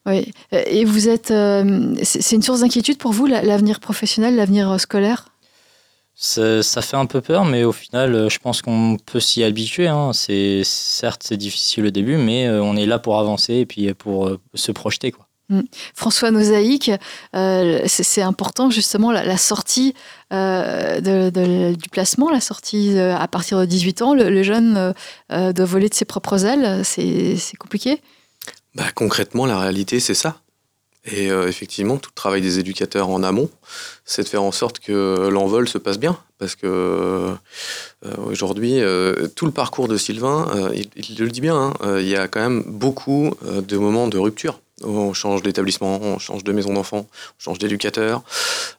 [0.06, 0.32] Oui.
[0.50, 1.30] Et vous êtes.
[1.30, 5.28] Euh, c'est une source d'inquiétude pour vous, l'avenir professionnel, l'avenir euh, scolaire?
[6.16, 9.86] Ça, fait un peu peur, mais au final, euh, je pense qu'on peut s'y habituer.
[9.86, 10.10] Hein.
[10.12, 14.28] C'est certes c'est difficile au début, mais on est là pour avancer et puis pour
[14.54, 15.28] se projeter, quoi.
[15.48, 15.62] Mm.
[15.94, 16.90] François Nozaïque,
[17.86, 19.94] c'est important justement la, sortie
[20.32, 24.14] du placement, la sortie à partir de 18 ans.
[24.14, 24.92] Le, jeune
[25.30, 28.00] doit voler de ses propres ailes, c'est compliqué?
[28.74, 30.40] Bah, Concrètement, la réalité, c'est ça.
[31.06, 33.48] Et euh, effectivement, tout le travail des éducateurs en amont,
[34.04, 36.18] c'est de faire en sorte que l'envol se passe bien.
[36.38, 37.34] Parce que euh,
[38.18, 42.28] aujourd'hui, euh, tout le parcours de Sylvain, il, le dit bien, hein, il y a
[42.28, 44.60] quand même beaucoup de moments de rupture.
[44.82, 48.22] On change d'établissement, on change de maison d'enfant, on change d'éducateur.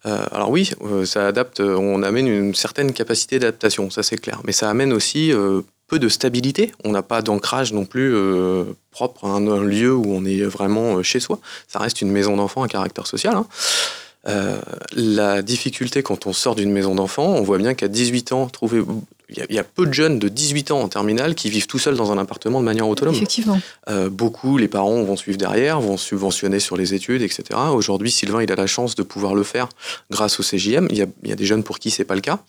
[0.04, 0.72] alors oui,
[1.06, 4.42] ça adapte, on amène une certaine capacité d'adaptation, ça c'est clair.
[4.44, 5.32] Mais ça amène aussi
[6.00, 6.72] de stabilité.
[6.84, 10.98] On n'a pas d'ancrage non plus euh, propre à un, lieu où on est vraiment
[10.98, 11.40] euh, chez soi.
[11.68, 13.36] Ça reste une maison d'enfant à caractère social.
[13.36, 13.46] Hein.
[14.28, 14.60] Euh,
[14.94, 18.84] la difficulté quand on sort d'une maison d'enfant, on voit bien qu'à 18 ans, trouver
[19.34, 21.96] il y, a peu de jeunes de 18 ans en terminale qui vivent tout seuls
[21.96, 23.16] dans un appartement de manière autonome.
[23.16, 23.62] Effectivement.
[23.90, 27.58] Euh, beaucoup, les parents vont suivre derrière, vont subventionner sur les études, etc.
[27.74, 29.70] Aujourd'hui, Sylvain, il a la chance de pouvoir le faire
[30.10, 30.88] grâce au CJM.
[30.90, 32.40] Il y a, il y a des jeunes pour qui c'est pas le cas.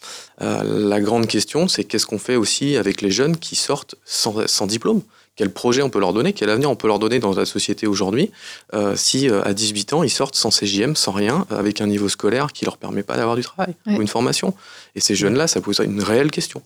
[0.41, 4.49] Euh, la grande question, c'est qu'est-ce qu'on fait aussi avec les jeunes qui sortent sans,
[4.49, 5.03] sans diplôme?
[5.37, 7.87] Quel projet on peut leur donner, quel avenir on peut leur donner dans la société
[7.87, 8.31] aujourd'hui,
[8.75, 12.53] euh, si à 18 ans ils sortent sans CJM, sans rien, avec un niveau scolaire
[12.53, 14.55] qui leur permet pas d'avoir du travail ou une formation.
[14.95, 16.63] Et ces jeunes-là, ça pose une réelle question.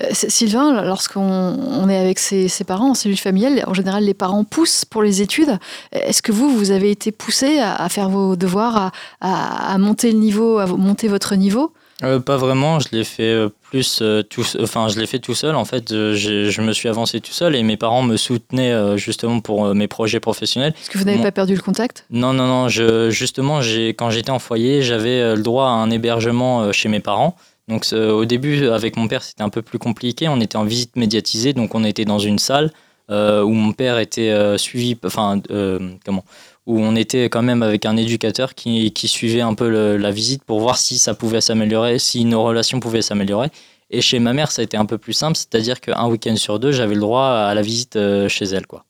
[0.00, 4.84] Euh, Sylvain, lorsqu'on est avec ses, parents en cellule familiale, en général, les parents poussent
[4.84, 5.58] pour les études.
[5.92, 10.58] Est-ce que vous, vous avez été poussé à, faire vos devoirs, à, monter le niveau,
[10.58, 11.72] à monter votre niveau?
[12.04, 12.80] Euh, Pas vraiment.
[12.80, 15.54] Je l'ai fait euh, plus tout, enfin, je l'ai fait tout seul.
[15.54, 19.74] En fait, je, me suis avancé tout seul et mes parents me soutenaient justement pour
[19.74, 20.74] mes projets professionnels.
[20.80, 22.06] Est-ce que vous n'avez pas perdu le contact?
[22.10, 22.68] Non, non, non.
[22.68, 23.60] Je, justement,
[23.96, 27.36] quand j'étais en foyer, j'avais le droit à un hébergement chez mes parents.
[27.66, 30.28] Donc au début, avec mon père, c'était un peu plus compliqué.
[30.28, 32.70] On était en visite médiatisée, donc on était dans une salle
[33.10, 36.24] euh, où mon père était euh, suivi, enfin euh, comment,
[36.66, 40.44] où on était quand même avec un éducateur qui, qui suivait un peu la visite
[40.44, 43.48] pour voir si ça pouvait s'améliorer, si nos relations pouvaient s'améliorer.
[43.90, 46.58] Et chez ma mère, ça a été un peu plus simple, c'est-à-dire qu'un week-end sur
[46.58, 47.98] deux, j'avais le droit à la visite
[48.28, 48.84] chez elle, quoi.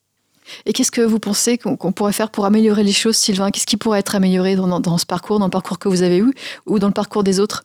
[0.67, 3.51] Et qu'est-ce que vous pensez qu'on pourrait faire pour améliorer les choses, Sylvain?
[3.51, 6.19] Qu'est-ce qui pourrait être amélioré dans, dans, ce parcours, dans le parcours que vous avez
[6.19, 6.33] eu,
[6.67, 7.65] ou dans le parcours des autres?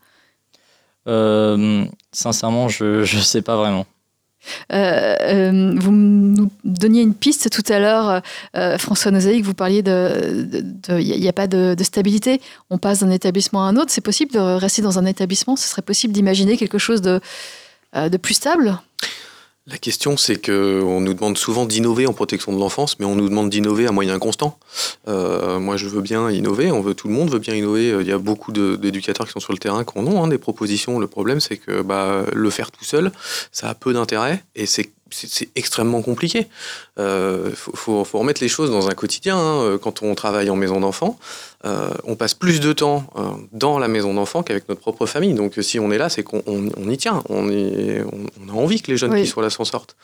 [1.07, 3.85] Euh, sincèrement, je ne sais pas vraiment.
[4.71, 8.21] Euh, euh, vous nous donniez une piste tout à l'heure,
[8.77, 10.47] François Nozaïque, vous parliez de.
[10.89, 12.41] Il n'y a, pas de, stabilité.
[12.69, 13.91] On passe d'un établissement à un autre.
[13.91, 15.55] C'est possible de rester dans un établissement?
[15.55, 17.19] Ce serait possible d'imaginer quelque chose de,
[17.95, 18.79] de plus stable?
[19.67, 23.29] La question, c'est qu'on nous demande souvent d'innover en protection de l'enfance, mais on nous
[23.29, 24.57] demande d'innover à moyen constant.
[25.07, 27.97] Euh, moi, je veux bien innover, on veut, tout le monde veut bien innover.
[28.01, 30.39] Il y a beaucoup d'éducateurs qui sont sur le terrain qui en ont hein, des
[30.39, 30.97] propositions.
[30.97, 33.11] Le problème, c'est que bah, le faire tout seul,
[33.51, 36.47] ça a peu d'intérêt et c'est c'est extrêmement compliqué.
[36.97, 39.37] Il euh, faut, remettre les choses dans un quotidien.
[39.37, 39.61] Hein.
[39.61, 41.17] Euh, quand on travaille en maison d'enfant,
[41.65, 43.05] euh, on passe plus de temps
[43.51, 45.33] dans la maison d'enfant qu'avec notre propre famille.
[45.33, 47.23] Donc si on est là, c'est qu'on y tient.
[47.29, 49.95] On, a envie que les jeunes qui soient là s'en sortent.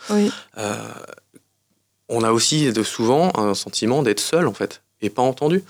[2.09, 5.63] on a aussi de, souvent un sentiment d'être seul, en fait et pas entendu.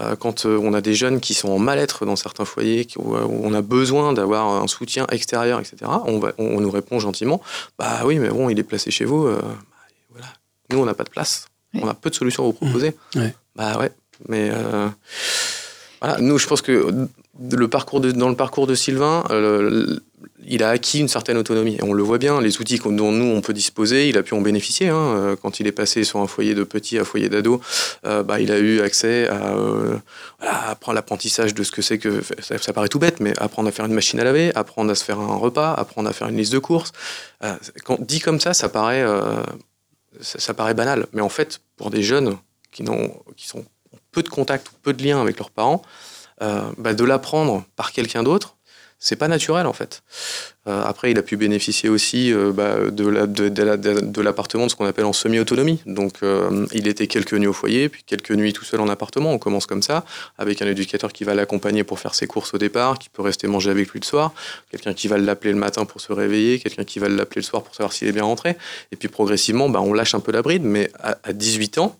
[0.00, 3.14] Euh, quand euh, on a des jeunes qui sont en mal-être dans certains foyers, où,
[3.16, 7.42] on a besoin d'avoir un soutien extérieur, etc., on, va, on, nous répond gentiment
[7.78, 9.26] Bah oui, mais bon, il est placé chez vous.
[9.26, 9.40] Euh,
[10.10, 10.28] voilà.
[10.70, 11.46] Nous, on n'a pas de place.
[11.74, 12.94] On a peu de solutions à vous proposer.
[13.14, 13.20] Mmh.
[13.54, 13.92] Bah ouais,
[14.28, 14.50] mais
[16.20, 17.08] Nous, je pense que
[17.50, 19.24] le parcours dans le parcours de Sylvain,
[20.48, 21.78] il a acquis une certaine autonomie.
[21.82, 24.40] On le voit bien, les outils dont nous, on peut disposer, il a pu en
[24.40, 24.88] bénéficier.
[24.88, 24.96] Hein.
[24.96, 27.60] Euh, quand il est passé sur un foyer de petits à foyer d'ado,
[28.06, 29.96] euh, bah, il a eu accès à, euh,
[30.40, 32.22] apprendre l'apprentissage de ce que c'est que...
[32.40, 35.04] Ça, paraît tout bête, mais apprendre à faire une machine à laver, apprendre à se
[35.04, 36.92] faire un repas, apprendre à faire une liste de courses.
[38.00, 39.04] dit comme ça, ça paraît,
[40.20, 41.06] ça, paraît banal.
[41.12, 42.36] Mais en fait, pour des jeunes
[42.72, 42.84] qui,
[43.36, 43.64] qui sont
[44.16, 45.82] peu de contact ou peu de liens avec leurs parents,
[46.40, 48.56] bah, de l'apprendre par quelqu'un d'autre,
[48.98, 50.02] c'est pas naturel en fait.
[50.66, 55.04] Euh, après, il a pu bénéficier aussi euh, bah, de, l'appartement de, ce qu'on appelle
[55.04, 55.80] en semi-autonomie.
[55.86, 59.32] Donc, euh, il était quelques nuits au foyer, puis quelques nuits tout seul en appartement.
[59.32, 60.04] On commence comme ça,
[60.38, 63.46] avec un éducateur qui va l'accompagner pour faire ses courses au départ, qui peut rester
[63.46, 64.32] manger avec lui le soir,
[64.70, 67.62] quelqu'un qui va l'appeler le matin pour se réveiller, quelqu'un qui va l'appeler le soir
[67.62, 68.56] pour savoir s'il est bien rentré.
[68.90, 71.96] Et puis progressivement, bah, on lâche un peu la bride, mais à, à 18 ans,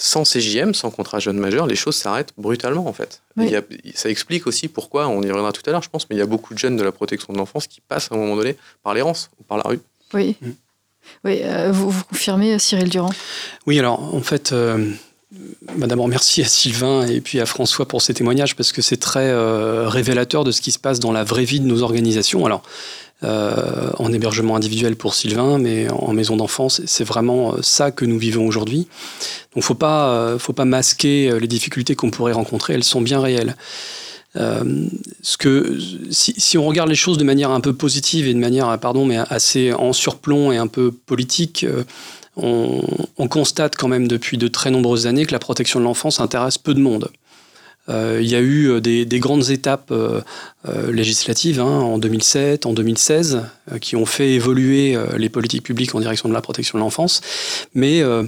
[0.00, 3.20] sans CJM, sans contrat jeune majeur, les choses s'arrêtent brutalement en fait.
[3.94, 6.22] ça explique aussi pourquoi, on y reviendra tout à l'heure je pense, mais il y
[6.22, 8.56] a beaucoup de jeunes de la protection de l'enfance qui passent à un moment donné
[8.82, 9.80] par l'errance ou par la rue.
[10.14, 10.36] Oui.
[10.40, 10.50] Mm.
[11.24, 13.10] Oui, euh, vous, vous, confirmez Cyril Durand?
[13.66, 14.90] Oui, alors en fait, euh,
[15.76, 18.98] bah, d'abord merci à Sylvain et puis à François pour ces témoignages parce que c'est
[18.98, 22.46] très euh, révélateur de ce qui se passe dans la vraie vie de nos organisations.
[22.46, 22.62] Alors,
[23.22, 26.80] euh, en hébergement individuel pour Sylvain, mais en maison d'enfance.
[26.86, 28.88] C'est vraiment euh, ça que nous vivons aujourd'hui.
[29.54, 32.72] Donc, faut pas, euh, faut pas masquer les difficultés qu'on pourrait rencontrer.
[32.72, 33.56] Elles sont bien réelles.
[34.34, 35.78] ce que,
[36.10, 39.18] si, on regarde les choses de manière un peu positive et de manière, pardon, mais
[39.28, 41.66] assez en surplomb et un peu politique,
[42.36, 42.80] on,
[43.18, 46.56] on constate quand même depuis de très nombreuses années que la protection de l'enfance intéresse
[46.56, 47.10] peu de monde.
[47.90, 50.20] Euh, il y a eu euh, des, grandes étapes euh,
[50.90, 53.42] législatives hein, en 2007, en 2016,
[53.80, 57.20] qui ont fait évoluer les politiques publiques en direction de la protection de l'enfance.
[57.74, 58.24] Mais euh,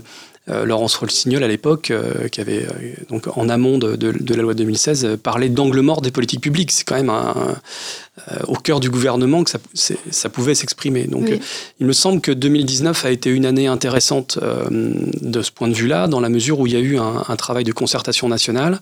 [0.64, 1.92] Laurence Rossignol à l'époque,
[2.32, 2.66] qui avait
[3.08, 6.72] donc en amont de, la loi de 2016 parlé d'angle mort des politiques publiques.
[6.72, 7.12] C'est quand même
[8.46, 11.04] au cœur du gouvernement que ça, pouvait s'exprimer.
[11.04, 11.30] Donc
[11.80, 14.38] il me semble que 2019 a été une année intéressante
[14.70, 17.64] de ce point de vue-là, dans la mesure où il y a eu un, travail
[17.64, 18.80] de concertation nationale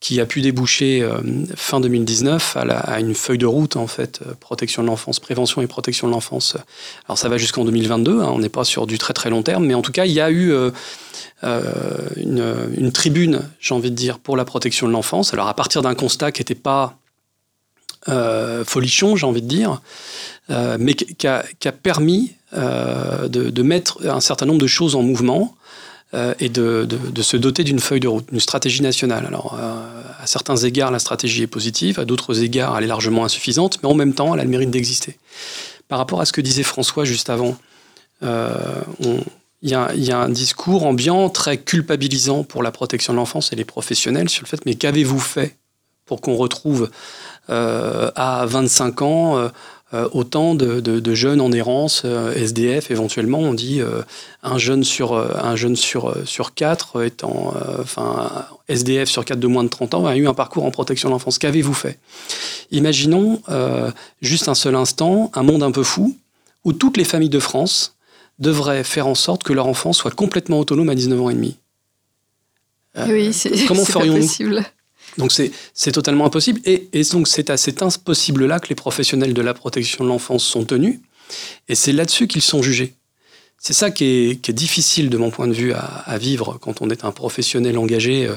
[0.00, 1.08] qui a pu déboucher
[1.56, 5.66] fin 2019 à, à, une feuille de route en fait protection de l'enfance, prévention et
[5.66, 6.56] protection de l'enfance.
[7.06, 9.64] Alors ça va jusqu'en 2022, hein, on n'est pas sur du très très long terme,
[9.64, 10.52] mais en tout cas il y a eu
[11.44, 15.32] euh, une, tribune, j'ai envie de dire, pour la protection de l'enfance.
[15.32, 16.97] Alors à partir d'un constat qui n'était pas euh,
[18.64, 19.80] folichon, j'ai envie de dire,
[20.50, 21.44] euh, mais qui a,
[21.82, 25.54] permis de, mettre un certain nombre de choses en mouvement
[26.40, 26.88] et de,
[27.20, 29.26] se doter d'une feuille de route, d'une stratégie nationale.
[29.26, 33.78] Alors, à certains égards, la stratégie est positive, à d'autres égards, elle est largement insuffisante,
[33.82, 35.18] mais en même temps, elle a le mérite d'exister.
[35.88, 37.58] Par rapport à ce que disait François juste avant,
[39.62, 39.74] il y,
[40.12, 44.44] a, un discours ambiant très culpabilisant pour la protection de l'enfance et les professionnels sur
[44.44, 45.56] le fait mais qu'avez-vous fait
[46.06, 46.90] pour qu'on retrouve euh,
[47.48, 49.48] à 25 ans euh,
[49.94, 53.80] euh, autant de, jeunes en errance, SDF éventuellement, on dit
[54.42, 58.30] un jeune sur un jeune sur sur quatre étant enfin
[58.68, 61.14] SDF sur quatre de moins de 30 ans a eu un parcours en protection de
[61.14, 61.38] l'enfance.
[61.38, 61.98] Qu'avez-vous fait?
[62.70, 63.40] Imaginons
[64.20, 66.14] juste un seul instant un monde un peu fou
[66.64, 67.94] où toutes les familles de France
[68.38, 71.56] devraient faire en sorte que leur enfant soit complètement autonome à 19 ans et demi.
[72.96, 74.60] Euh, oui, comment ferions-nous?
[75.18, 76.60] Donc c'est totalement impossible.
[76.64, 80.64] Et, donc c'est à cet impossible-là que les professionnels de la protection de l'enfance sont
[80.64, 81.00] tenus.
[81.68, 82.94] Et c'est là-dessus qu'ils sont jugés.
[83.60, 87.04] C'est ça qui est, difficile de mon point de vue à, vivre quand on est
[87.04, 88.36] un professionnel engagé euh,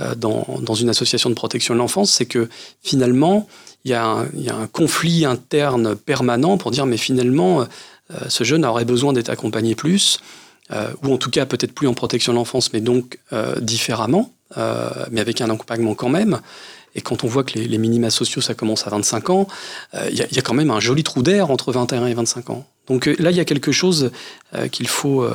[0.00, 2.10] euh, dans, dans, une association de protection de l'enfance.
[2.10, 2.48] C'est que
[2.82, 3.46] finalement,
[3.84, 7.66] il y, a un conflit interne permanent pour dire mais finalement euh,
[8.28, 10.20] ce jeune aurait besoin d'être accompagné plus,
[11.02, 13.18] ou en tout cas peut-être plus en protection de l'enfance, mais donc
[14.56, 16.40] euh, mais avec un accompagnement quand même.
[16.94, 19.48] Et quand on voit que les, minima sociaux, ça commence à 25 ans,
[20.08, 22.64] il y, a quand même un joli trou d'air entre 21 et 25 ans.
[22.86, 24.12] Donc là, il y a quelque chose
[24.70, 25.28] qu'il faut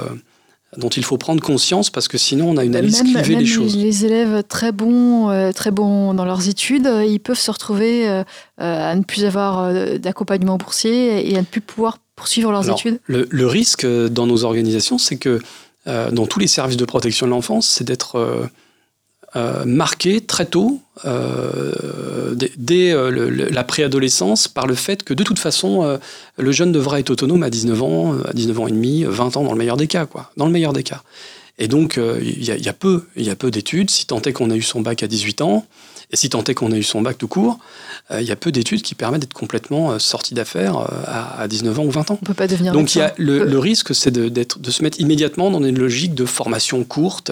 [0.77, 3.45] dont il faut prendre conscience parce que sinon on a une analyse même, clivée des
[3.45, 3.75] choses.
[3.75, 8.07] Les élèves très bons, euh, très bons dans leurs études, euh, ils peuvent se retrouver
[8.07, 8.23] euh,
[8.57, 12.99] à ne plus avoir d'accompagnement boursier et à ne plus pouvoir poursuivre leurs études.
[13.05, 15.39] Le, le, risque dans nos organisations, c'est que
[15.85, 18.45] dans tous les services de protection de l'enfance, c'est d'être euh,
[19.65, 25.99] marqué très tôt, euh, dès, euh, la préadolescence, par le fait que de toute façon,
[26.37, 29.43] le jeune devra être autonome à 19 ans, à 19 ans et demi, 20 ans
[29.43, 30.31] dans le meilleur des cas, quoi.
[30.37, 31.01] Dans le meilleur des cas.
[31.61, 33.89] Et donc, il y, a peu, il y a peu d'études.
[33.89, 35.65] Si tant est qu'on a eu son bac à 18 ans,
[36.11, 37.59] et si tant est qu'on a eu son bac tout court,
[38.13, 41.91] il y a peu d'études qui permettent d'être complètement sorti d'affaires à, 19 ans ou
[41.91, 42.19] 20 ans.
[42.21, 42.71] On peut pas devenir.
[42.71, 46.15] Donc, il y a le, risque, c'est de, de, se mettre immédiatement dans une logique
[46.15, 47.31] de formation courte,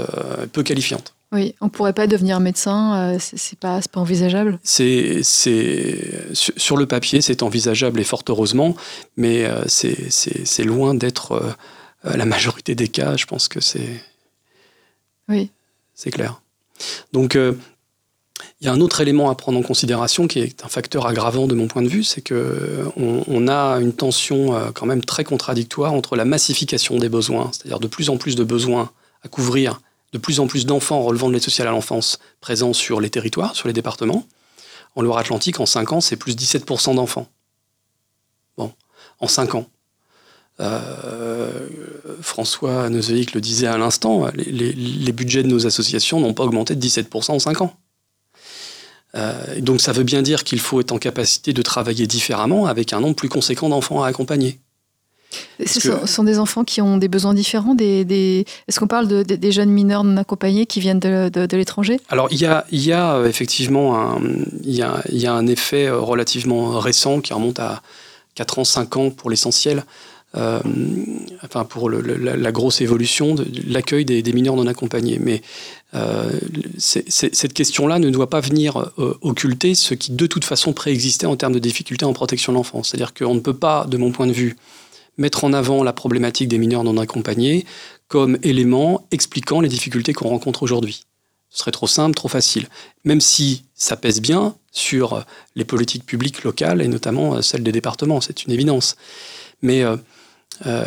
[0.52, 1.14] peu qualifiante.
[1.34, 4.60] Oui, on pourrait pas devenir médecin, euh, c'est pas, pas envisageable.
[4.64, 8.78] C'est sur le papier, c'est envisageable et fort heureusement,
[9.18, 11.34] mais euh, c'est loin d'être
[12.06, 13.18] euh, la majorité des cas.
[13.18, 14.02] Je pense que c'est
[15.28, 15.52] oui,
[15.94, 16.42] c'est clair.
[17.12, 21.08] Donc il y a un autre élément à prendre en considération qui est un facteur
[21.08, 25.26] aggravant de mon point de vue, c'est que on, a une tension quand même très
[25.26, 28.92] contradictoire entre la massification des besoins, c'est-à-dire de plus en plus de besoins
[29.24, 29.82] à couvrir
[30.14, 33.56] de plus en plus d'enfants relevant de l'aide sociale à l'enfance présents sur les territoires,
[33.56, 34.26] sur les départements.
[34.96, 37.28] En Loire-Atlantique, en 5 ans, c'est plus 17% d'enfants.
[38.58, 38.72] Bon,
[39.20, 39.68] en 5 ans.
[40.60, 41.68] Euh,
[42.22, 46.86] François Neuzeïc le disait à l'instant, les, budgets de nos associations n'ont pas augmenté de
[46.86, 47.76] 17% en 5 ans.
[49.16, 52.92] Euh, donc ça veut bien dire qu'il faut être en capacité de travailler différemment avec
[52.94, 54.60] un nombre plus conséquent d'enfants à accompagner.
[55.66, 59.52] Ce sont, des enfants qui ont des besoins différents des, Est-ce qu'on parle de, des
[59.52, 62.00] jeunes mineurs non accompagnés qui viennent de, l'étranger?
[62.10, 64.22] Alors, il y a, il y a euh, effectivement un,
[64.64, 67.82] il y a, il y a un effet euh, relativement récent qui remonte à
[68.36, 69.84] 4 ans, 5 ans pour l'essentiel.
[70.36, 70.60] Euh,
[71.44, 75.20] enfin, pour la, grosse évolution de l'accueil des, mineurs non accompagnés.
[75.20, 75.42] Mais
[76.78, 81.54] cette question-là ne doit pas venir occulter ce qui de toute façon préexistait en termes
[81.54, 82.90] de difficultés en protection de l'enfance.
[82.90, 84.58] C'est-à-dire qu'on ne peut pas, de mon point de vue,
[85.18, 87.66] mettre en avant la problématique des mineurs non accompagnés
[88.08, 91.04] comme élément expliquant les difficultés qu'on rencontre aujourd'hui.
[91.50, 92.68] Ce serait trop simple, trop facile.
[93.04, 98.22] Même si ça pèse bien sur les politiques publiques locales et notamment celles des départements,
[98.22, 98.96] c'est une évidence.
[99.62, 99.98] Mais euh,
[100.66, 100.86] euh,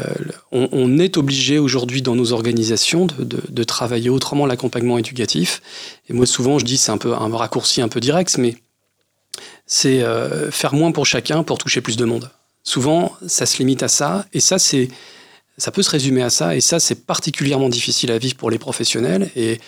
[0.50, 5.62] on, est obligé aujourd'hui dans nos organisations de, travailler autrement l'accompagnement éducatif.
[6.08, 8.56] Et moi souvent je dis c'est un peu un raccourci un peu direct, mais
[9.66, 12.30] c'est euh, faire moins pour chacun pour toucher plus de monde.
[12.62, 14.88] Souvent, ça se limite à ça, et ça, c'est,
[15.56, 18.58] ça peut se résumer à ça, et ça, c'est particulièrement difficile à vivre pour les
[18.58, 19.61] professionnels, et,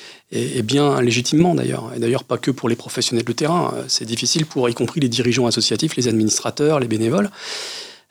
[0.63, 4.69] bien légitimement d'ailleurs, et d'ailleurs pas que pour les professionnels de terrain, c'est difficile pour
[4.69, 7.31] y compris les dirigeants associatifs, les administrateurs, les bénévoles.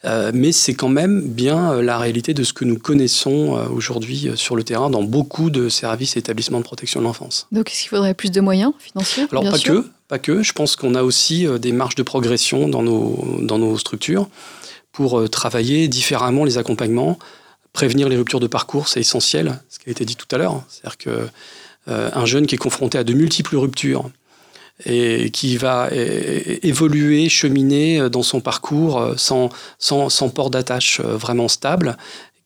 [0.04, 3.68] Euh, mais c'est quand même bien euh, la réalité de ce que nous connaissons euh,
[3.68, 7.48] aujourd'hui sur le terrain dans beaucoup de services et établissements de protection de l'enfance.
[7.52, 10.42] Donc, est-ce qu'il faudrait plus de moyens financiers Alors, pas que, pas que.
[10.42, 14.28] Je pense qu'on a aussi des marges de progression dans nos, dans nos structures
[14.92, 17.18] pour euh, travailler différemment les accompagnements.
[17.74, 20.62] Prévenir les ruptures de parcours, c'est essentiel, ce qui a été dit tout à l'heure.
[20.68, 24.10] C'est-à-dire qu'un euh, jeune qui est confronté à de multiples ruptures
[24.86, 29.50] et qui va évoluer, cheminer dans son parcours sans,
[30.34, 31.98] port d'attache euh, vraiment stable,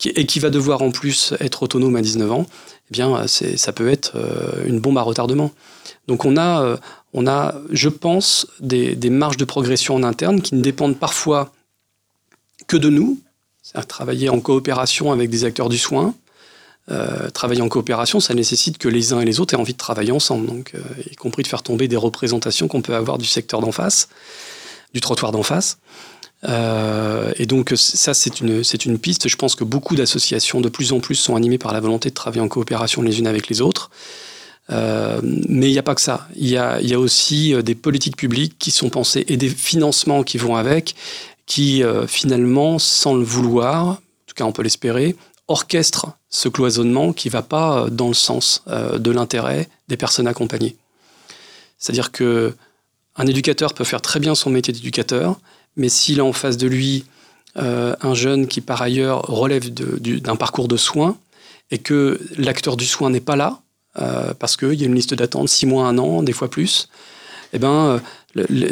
[0.04, 2.46] et qui va devoir en plus être autonome à 19 ans,
[2.90, 4.12] eh bien, ça peut être
[4.66, 5.52] une bombe à retardement.
[6.10, 6.78] Donc on a,
[7.14, 11.54] on a je pense, des marges de progression en interne qui ne dépendent parfois
[12.68, 13.20] que de nous,
[13.62, 16.14] c'est-à-dire travailler en coopération avec des acteurs du soin.
[16.92, 19.78] Euh, travailler en coopération, ça nécessite que les uns et les autres aient envie de
[19.78, 20.80] travailler ensemble, euh,
[21.12, 24.08] y compris de faire tomber des représentations qu'on peut avoir du secteur d'en face,
[24.94, 25.80] du trottoir d'en face.
[26.48, 29.28] Euh, et donc ça, c'est une, c'est piste.
[29.28, 32.14] Je pense que beaucoup d'associations, de plus en plus, sont animées par la volonté de
[32.14, 33.90] travailler en coopération les unes avec les autres.
[34.70, 36.28] mais il n'y a pas que ça.
[36.36, 40.56] Il y a, aussi des politiques publiques qui sont pensées et des financements qui vont
[40.56, 40.94] avec
[41.46, 45.16] qui euh, finalement, sans le vouloir, en tout cas on peut l'espérer,
[45.48, 49.98] orchestre ce cloisonnement qui ne va pas euh, dans le sens euh, de l'intérêt des
[49.98, 50.76] personnes accompagnées.
[51.78, 52.56] C'est-à-dire que
[53.16, 55.40] un éducateur peut faire très bien son métier d'éducateur,
[55.78, 57.06] mais s'il a en face de lui
[57.58, 61.18] un jeune qui par ailleurs relève d'un parcours de soins
[61.72, 63.62] et que l'acteur du soin n'est pas là,
[64.38, 66.90] parce qu'il y a une liste d'attente, six mois, un an, des fois plus,
[67.54, 68.02] eh ben,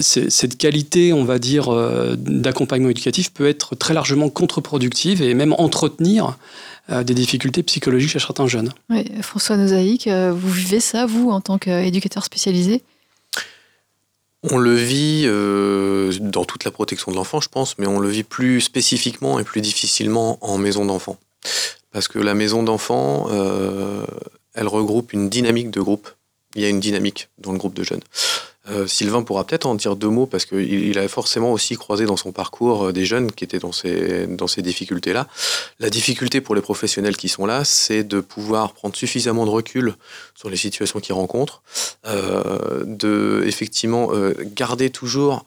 [0.02, 5.54] cette qualité, on va dire, euh, d'accompagnement éducatif peut être très largement contre-productive et même
[5.58, 6.38] entretenir
[6.90, 8.74] euh, des difficultés psychologiques chez certains jeunes.
[8.90, 12.82] Oui, François Nozaïque, euh, vous vivez ça, vous, en tant qu'éducateur spécialisé?
[14.44, 18.10] On le vit euh, dans toute la protection de l'enfant, je pense, mais on le
[18.10, 21.18] vit plus spécifiquement et plus difficilement en maison d'enfant.
[21.94, 24.06] Parce que la maison d'enfant, euh,
[24.54, 26.10] elle regroupe une dynamique de groupe.
[26.56, 28.02] Il y a une dynamique dans le groupe de jeunes.
[28.70, 32.06] Euh, Sylvain pourra peut-être en dire deux mots parce qu'il il a forcément aussi croisé
[32.06, 35.28] dans son parcours euh, des jeunes qui étaient dans ces, dans ces difficultés-là.
[35.80, 39.96] La difficulté pour les professionnels qui sont là, c'est de pouvoir prendre suffisamment de recul
[40.34, 41.62] sur les situations qu'ils rencontrent,
[42.08, 44.12] euh, de effectivement
[44.56, 45.46] garder toujours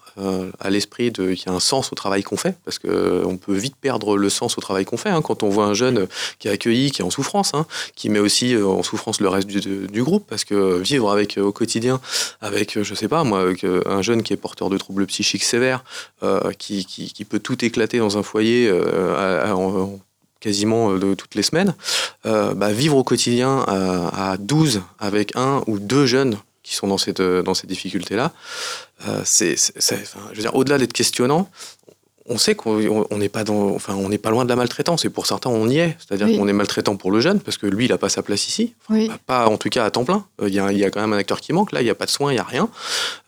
[0.61, 3.77] à l'esprit qu'il y a un sens au travail qu'on fait, parce qu'on peut vite
[3.81, 6.07] perdre le sens au travail qu'on fait hein, quand on voit un jeune
[6.39, 9.47] qui est accueilli, qui est en souffrance, hein, qui met aussi en souffrance le reste
[9.47, 12.01] du, du, groupe, parce que vivre avec au quotidien
[12.41, 15.85] avec je sais pas moi, euh, un jeune qui est porteur de troubles psychiques sévères,
[16.23, 19.87] euh, qui, qui, peut tout éclater dans un foyer euh,
[20.41, 21.75] quasiment de toutes les semaines,
[22.25, 27.23] bah, vivre au quotidien à 12 avec un ou deux jeunes qui sont dans cette
[27.23, 28.33] dans ces difficultés là
[29.25, 31.49] c'est je veux dire au-delà d'être questionnant
[32.29, 35.05] on sait qu'on n'est pas dans, enfin, on n'est pas loin de la maltraitance.
[35.05, 35.97] Et pour certains, on y est.
[35.99, 38.49] C'est-à-dire qu'on est maltraitant pour le jeune parce que lui, il n'a pas sa place
[38.49, 38.75] ici.
[39.27, 40.25] Pas en tout cas à temps plein.
[40.43, 41.73] Euh, il y, a, quand même un acteur qui manque.
[41.73, 42.69] Là, il n'y a pas de soins, il n'y a rien.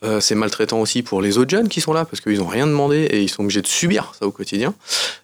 [0.03, 2.67] Euh, c'est maltraitant aussi pour les autres jeunes qui sont là parce qu'ils n'ont rien
[2.67, 4.73] demandé et ils sont obligés de subir ça au quotidien.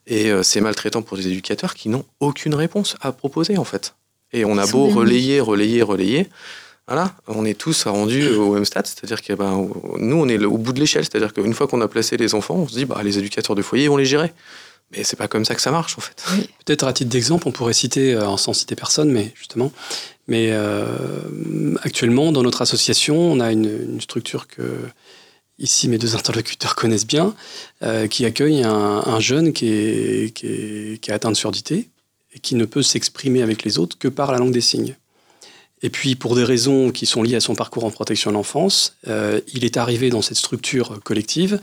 [0.08, 3.96] Et euh, c'est maltraitant pour les éducateurs qui n'ont aucune réponse à proposer en fait.
[4.32, 6.28] Et on a beau relayer, relayer, relayer.
[6.88, 9.68] Voilà, on est tous rendus au même stade, c'est-à-dire que ben,
[9.98, 12.56] nous, on est au bout de l'échelle, c'est-à-dire qu'une fois qu'on a placé les enfants,
[12.56, 14.32] on se dit, bah, les éducateurs de foyer vont les gérer.
[14.92, 16.24] Mais c'est pas comme ça que ça marche, en fait.
[16.64, 19.72] Peut-être à titre d'exemple, on pourrait citer, euh, sans citer personne, mais justement,
[20.28, 24.64] mais euh, actuellement, dans notre association, on a une, structure que
[25.58, 27.34] ici mes deux interlocuteurs connaissent bien,
[27.82, 31.90] euh, qui accueille un, jeune qui est, qui, est, qui est atteint de surdité
[32.34, 34.96] et qui ne peut s'exprimer avec les autres que par la langue des signes.
[35.82, 38.96] Et puis, pour des raisons qui sont liées à son parcours en protection de l'enfance,
[39.08, 41.60] euh, il est arrivé dans cette structure collective,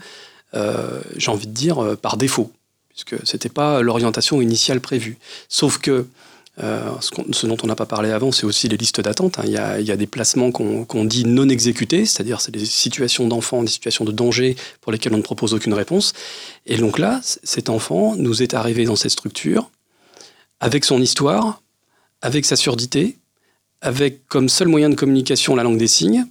[0.53, 2.51] euh, j'ai envie de dire, euh, par défaut,
[2.89, 5.17] puisque ce n'était pas l'orientation initiale prévue.
[5.49, 6.05] Sauf que
[6.59, 9.39] ce, dont on n'a pas parlé avant, c'est aussi les listes d'attente.
[9.39, 9.43] Hein.
[9.45, 13.71] Il, y a des placements qu'on dit non exécutés, c'est-à-dire c'est des situations d'enfants, des
[13.71, 16.13] situations de danger pour lesquelles on ne propose aucune réponse.
[16.67, 19.71] Et donc là, cet enfant nous est arrivé dans cette structure
[20.59, 21.63] avec son histoire,
[22.21, 23.17] avec sa surdité,
[23.83, 26.25] avec comme seul moyen de communication la langue des signes.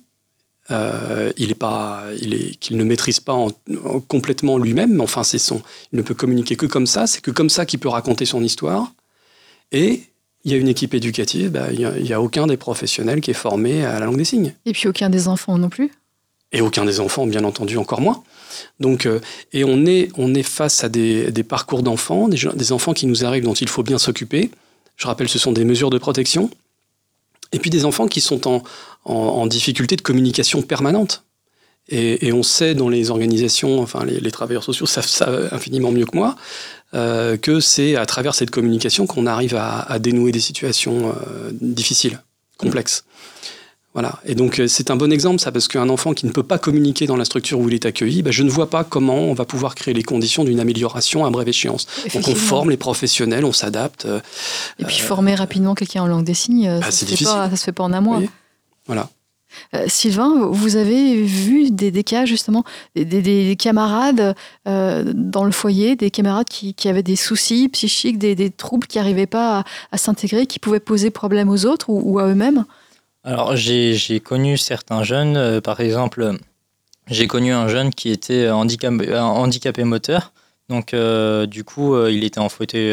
[0.70, 3.36] Euh, il est pas, il est qu'il ne maîtrise pas
[4.08, 5.60] complètement lui-même, mais enfin c'est son,
[5.92, 7.06] il ne peut communiquer que comme ça.
[7.06, 8.92] C'est que comme ça qu'il peut raconter son histoire.
[9.70, 10.02] Et
[10.44, 13.34] il y a une équipe éducative, bah, il n'y a, aucun des professionnels qui est
[13.34, 14.54] formé à la langue des signes.
[14.66, 15.92] Et puis aucun des enfants non plus?
[16.52, 18.22] Et aucun des enfants, bien entendu, encore moins.
[18.80, 19.20] Donc, euh,
[19.52, 23.06] et on est, on est face à des, des parcours d'enfants, des, des enfants qui
[23.06, 24.50] nous arrivent dont il faut bien s'occuper.
[24.96, 26.50] Je rappelle, ce sont des mesures de protection.
[27.52, 28.62] Et puis des enfants qui sont
[29.04, 31.24] en, difficulté de communication permanente.
[31.88, 36.16] Et, on sait dans les organisations, enfin les, travailleurs sociaux savent ça infiniment mieux que
[36.16, 36.36] moi,
[36.94, 42.22] euh, que c'est à travers cette communication qu'on arrive à, dénouer des situations euh, difficiles,
[42.56, 43.04] complexes.
[43.94, 44.20] Voilà.
[44.24, 46.58] Et donc euh, c'est un bon exemple ça, parce qu'un enfant qui ne peut pas
[46.58, 49.34] communiquer dans la structure où il est accueilli, ben, je ne vois pas comment on
[49.34, 51.86] va pouvoir créer les conditions d'une amélioration à brève échéance.
[52.14, 54.06] Donc on forme les professionnels, on s'adapte.
[54.06, 54.20] Euh,
[54.78, 57.84] et puis former rapidement quelqu'un en langue des signes, bah, ça ne se, fait pas
[57.84, 58.22] en un mois.
[58.86, 59.10] Voilà.
[59.74, 62.64] Euh, Sylvain, vous avez vu des, cas justement,
[62.96, 64.34] des, camarades
[64.64, 69.64] dans le foyer, des camarades qui, avaient des soucis psychiques, des, troubles qui n'arrivaient pas
[69.90, 72.64] à, s'intégrer, qui pouvaient poser problème aux autres ou à eux-mêmes?
[73.24, 76.38] Alors, j'ai connu certains jeunes, euh, par exemple,
[77.06, 80.32] j'ai connu un jeune qui était handicapé, handicapé moteur.
[80.68, 82.92] Donc, euh, du coup, euh, il était en fauteuil,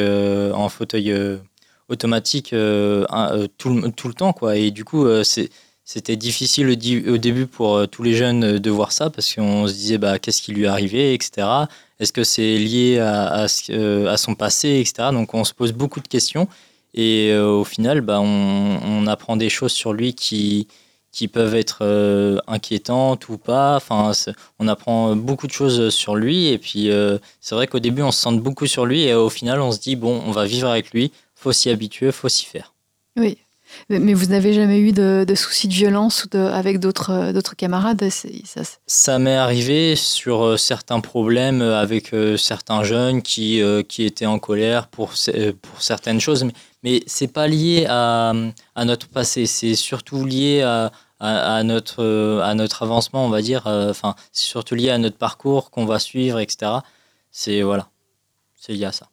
[0.53, 1.15] en fauteuil
[1.88, 4.34] automatique tout, le, tout, le temps.
[4.34, 4.57] Quoi.
[4.57, 9.34] Et du coup, c'était difficile au, début pour tous les jeunes de voir ça parce
[9.34, 11.47] qu'on se disait bah, qu'est-ce qui lui est arrivé, etc.
[11.99, 15.09] Est-ce que c'est lié à, à, son passé, etc.
[15.11, 16.47] Donc, on se pose beaucoup de questions.
[16.93, 20.67] Et euh, au final, bah, on, apprend des choses sur lui qui,
[21.11, 23.75] qui peuvent être euh, inquiétantes ou pas.
[23.75, 24.11] Enfin,
[24.59, 26.47] on apprend beaucoup de choses sur lui.
[26.47, 29.03] Et puis, euh, c'est vrai qu'au début, on se sent beaucoup sur lui.
[29.03, 31.11] Et au final, on se dit, bon, on va vivre avec lui.
[31.35, 32.73] faut s'y habituer, faut s'y faire.
[33.17, 33.37] Oui.
[33.89, 38.09] Mais vous n'avez jamais eu de, soucis de violence ou avec d'autres d'autres camarades?
[38.09, 44.87] Ça, ça m'est arrivé sur certains problèmes avec certains jeunes qui, qui étaient en colère
[44.87, 45.13] pour,
[45.61, 46.43] pour certaines choses.
[46.45, 46.53] Mais
[46.84, 48.34] mais c'est pas lié à,
[48.75, 53.67] à, notre passé, c'est surtout lié à, à, notre, à notre avancement, on va dire.
[53.67, 53.93] Euh,
[54.32, 56.71] c'est surtout lié à notre parcours qu'on va suivre, etc.
[57.32, 57.89] C'est voilà,
[58.55, 59.09] c'est lié à ça.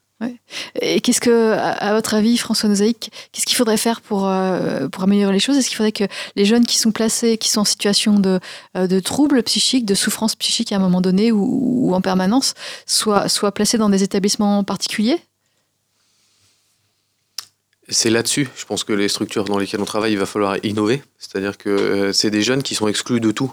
[0.81, 5.03] Et qu'est-ce que, à votre avis, François Nozaïc, qu'est-ce qu'il faudrait faire pour, euh, pour
[5.03, 5.57] améliorer les choses?
[5.57, 6.05] Est-ce qu'il faudrait que
[6.37, 8.41] les jeunes qui sont placés, qui sont en situation de,
[8.77, 12.55] euh, de troubles psychiques, de souffrance psychique à un moment donné ou, en permanence,
[12.87, 15.21] soient, soient placés dans des établissements particuliers?
[17.89, 21.03] C'est là-dessus, je pense que les structures dans lesquelles on travaille, il va falloir innover.
[21.18, 23.53] C'est-à-dire que euh, c'est des jeunes qui sont exclus de tout.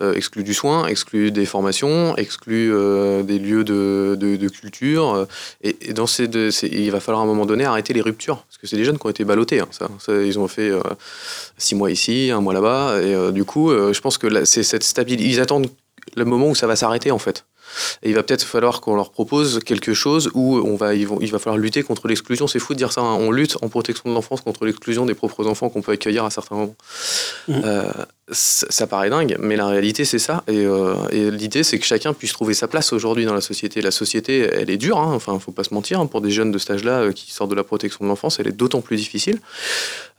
[0.00, 5.26] Euh, exclus du soin, exclus des formations, exclus euh, des lieux de, de, culture.
[5.62, 8.56] Et, dans ces deux, il va falloir à un moment donné arrêter les ruptures, parce
[8.56, 9.60] que c'est des jeunes qui ont été ballottés.
[9.60, 10.70] Hein, ça, ils ont fait
[11.58, 15.28] six mois ici, un mois là-bas, et du coup, je pense que c'est cette stabilité.
[15.28, 15.68] Ils attendent
[16.16, 17.44] le moment où ça va s'arrêter en fait.
[18.02, 21.38] Et il va peut-être falloir qu'on leur propose quelque chose où on va, il va
[21.38, 22.46] falloir lutter contre l'exclusion.
[22.46, 23.00] C'est fou de dire ça.
[23.00, 23.14] Hein.
[23.14, 26.30] On lutte en protection de l'enfance contre l'exclusion des propres enfants qu'on peut accueillir à
[26.30, 26.76] certains moments.
[27.48, 27.60] Mmh.
[27.64, 27.92] Euh,
[28.30, 30.44] ça, paraît dingue, mais la réalité, c'est ça.
[30.48, 33.80] Euh, et, l'idée, c'est que chacun puisse trouver sa place aujourd'hui dans la société.
[33.80, 35.12] La société, elle est dure, hein.
[35.14, 36.00] enfin, faut pas se mentir.
[36.00, 36.06] Hein.
[36.06, 38.48] pour des jeunes de cet âge-là euh, qui sortent de la protection de l'enfance, elle
[38.48, 39.40] est d'autant plus difficile.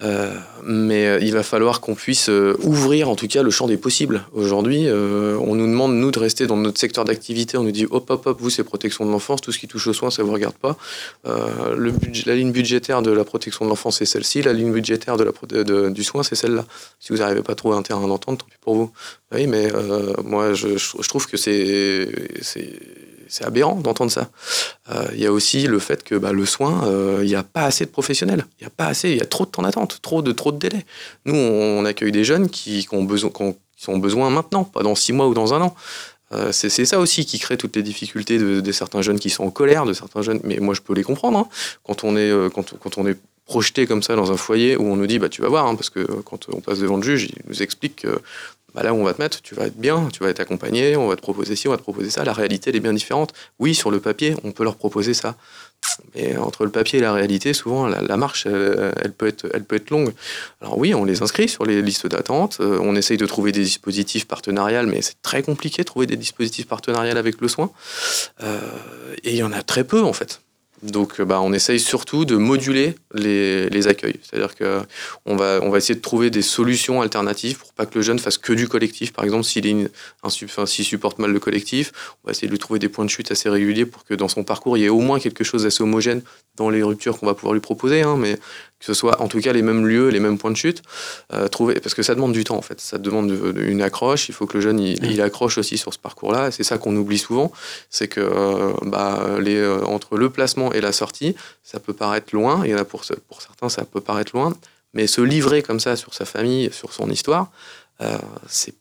[0.01, 0.33] Euh,
[0.63, 4.23] mais il va falloir qu'on puisse ouvrir, en tout cas, le champ des possibles.
[4.33, 7.57] Aujourd'hui, on nous demande, nous, de rester dans notre secteur d'activité.
[7.57, 9.87] On nous dit, hop, hop, hop, vous, c'est protection de l'enfance, tout ce qui touche
[9.87, 10.77] aux soins, ça vous regarde pas.
[11.25, 14.41] la ligne budgétaire de la protection de l'enfance, c'est celle-ci.
[14.41, 16.65] La ligne budgétaire de du soin, c'est celle-là.
[16.99, 18.91] Si vous n'arrivez pas à trouver un terrain d'entendre, tant pis pour vous.
[19.33, 22.09] Oui, mais euh, moi, je, trouve que c'est
[23.29, 24.29] c'est aberrant d'entendre ça.
[24.89, 27.43] Euh, il y a aussi le fait que bah, le soin, euh, il n'y a
[27.43, 28.45] pas assez de professionnels.
[28.59, 30.51] Il n'y a pas assez, il y a trop de temps d'attente, trop de, trop
[30.51, 30.83] de délais.
[31.25, 33.29] Nous, on, accueille des jeunes qui, ont besoin,
[33.77, 35.75] qui, ont besoin maintenant, pas dans six mois ou dans un an.
[36.51, 39.85] c'est ça aussi qui crée toutes les difficultés de, certains jeunes qui sont en colère,
[39.85, 40.39] de certains jeunes.
[40.43, 41.37] Mais moi, je peux les comprendre.
[41.37, 41.47] Hein.
[41.83, 43.17] Quand on est, quand, quand on est
[43.49, 45.73] projeté comme ça dans un foyer où on nous dit bah tu vas voir hein,
[45.73, 48.21] parce que quand on passe devant le juge il nous explique que
[48.75, 50.95] bah, là où on va te mettre tu vas être bien tu vas être accompagné
[50.95, 52.23] on va te proposer ci on va te proposer ça.
[52.23, 53.33] La réalité elle est bien différente.
[53.57, 55.35] Oui sur le papier on peut leur proposer ça.
[56.13, 59.77] Mais entre le papier et la réalité souvent la, marche elle, peut être elle peut
[59.77, 60.13] être longue.
[60.61, 63.63] Alors oui on les inscrit sur les listes d'attente euh, on essaye de trouver des
[63.63, 67.71] dispositifs partenariales mais c'est très compliqué de trouver des dispositifs partenariales avec le soin.
[68.43, 68.59] Euh,
[69.23, 70.39] et il y en a très peu en fait
[70.81, 74.19] donc, euh, bah, on essaye surtout de moduler les, les accueils.
[74.21, 78.01] C'est-à-dire qu'on va, on va essayer de trouver des solutions alternatives pour pas que le
[78.01, 79.11] jeune fasse que du collectif.
[79.11, 79.89] Par exemple, s'il
[80.23, 81.91] enfin, supporte mal le collectif,
[82.23, 84.29] on va essayer de lui trouver des points de chute assez réguliers pour que dans
[84.29, 86.21] son parcours, il y ait au moins quelque chose d'assez homogène
[86.55, 88.01] dans les ruptures qu'on va pouvoir lui proposer.
[88.01, 88.37] Hein, mais
[88.79, 90.81] que ce soit en tout cas les mêmes lieux, les mêmes points de chute,
[91.33, 94.31] euh, trouver, parce que ça demande du temps en fait, ça demande une accroche, il
[94.33, 97.51] faut que le jeune il, accroche aussi sur ce parcours-là, c'est ça qu'on oublie souvent,
[97.89, 102.33] c'est que euh, bah, les, euh, entre le placement et la sortie, ça peut paraître
[102.33, 104.55] loin, et là pour, pour certains ça peut paraître loin,
[104.93, 107.51] mais se livrer comme ça sur sa famille, sur son histoire,
[108.47, 108.73] c'est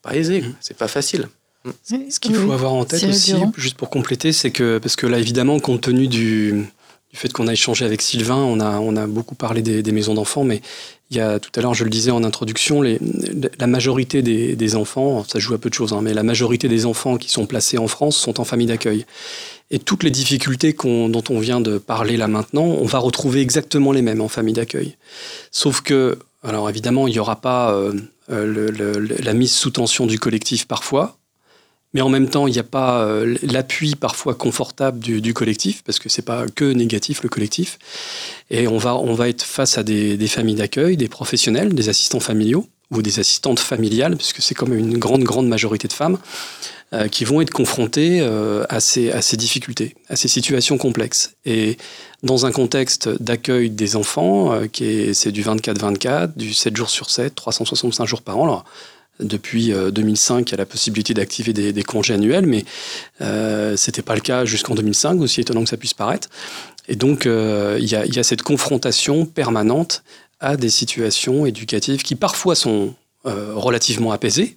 [0.00, 0.54] pas aisé, mmh.
[0.60, 1.28] c'est pas facile.
[1.64, 1.70] Mmh.
[2.10, 5.18] Ce qu'il faut avoir en tête aussi, juste pour compléter, c'est que, parce que là
[5.18, 6.64] évidemment, compte tenu du
[7.12, 10.14] du fait qu'on a échangé avec Sylvain, on a, on a beaucoup parlé des, maisons
[10.14, 10.62] d'enfants, mais
[11.10, 12.98] il y a tout à l'heure, je le disais en introduction, les,
[13.58, 16.86] la majorité des, enfants, ça joue à peu de choses, hein, mais la majorité des
[16.86, 19.04] enfants qui sont placés en France sont en famille d'accueil.
[19.70, 23.92] Et toutes les difficultés dont on vient de parler là maintenant, on va retrouver exactement
[23.92, 24.96] les mêmes en famille d'accueil.
[25.50, 27.92] Sauf que, alors évidemment, il n'y aura pas euh,
[28.30, 31.18] euh, la mise sous tension du collectif parfois,
[31.94, 35.98] mais en même temps, il n'y a pas euh, l'appui parfois confortable du, collectif, parce
[35.98, 37.78] que c'est pas que négatif le collectif.
[38.50, 42.20] Et on va, on va être face à des, familles d'accueil, des professionnels, des assistants
[42.20, 46.18] familiaux ou des assistantes familiales, puisque c'est comme une grande, grande majorité de femmes,
[46.92, 51.34] euh, qui vont être confrontées euh, à, ces, à ces difficultés, à ces situations complexes.
[51.44, 51.76] Et
[52.22, 57.10] dans un contexte d'accueil des enfants, qui est, c'est du 24-24, du 7 jours sur
[57.10, 58.64] 7, 365 jours par an, alors,
[59.20, 62.64] depuis 2005, euh, a la possibilité d'activer des, congés annuels, mais
[63.20, 66.28] euh, ce n'était pas le cas jusqu'en 2005, aussi étonnant que ça puisse paraître.
[66.88, 70.02] Et donc, euh, il, y a, cette confrontation permanente
[70.40, 72.94] à des situations éducatives qui parfois sont
[73.24, 74.56] relativement apaisées,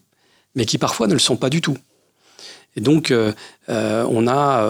[0.56, 1.78] mais qui parfois ne le sont pas du tout.
[2.76, 3.14] Et donc,
[3.68, 4.68] on a,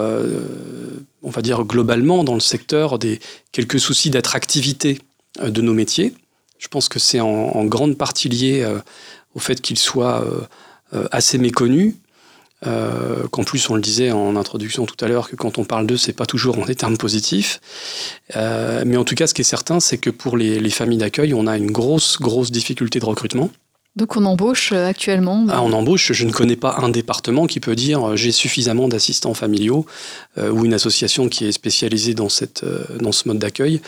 [1.24, 3.22] on va dire globalement dans le secteur, des
[3.54, 5.00] quelques soucis d'attractivité
[5.42, 6.14] de nos métiers.
[6.58, 8.70] Je pense que c'est en, grande partie lié
[9.36, 10.42] au fait qu'il soit euh,
[10.96, 11.96] euh, assez méconnu.
[12.66, 15.86] Euh, qu'en plus on le disait en introduction tout à l'heure que quand on parle
[15.86, 17.60] d'eux c'est pas toujours en des termes positifs
[18.34, 21.48] mais en tout cas ce qui est certain c'est que pour les, familles d'accueil on
[21.48, 23.50] a une grosse grosse difficulté de recrutement
[23.98, 27.76] donc on embauche actuellement ah, On embauche, je ne connais pas un département qui peut
[27.76, 29.86] dire j'ai suffisamment d'assistants familiaux
[30.38, 32.66] ou une association qui est spécialisée dans, cette,
[33.00, 33.82] dans ce mode d'accueil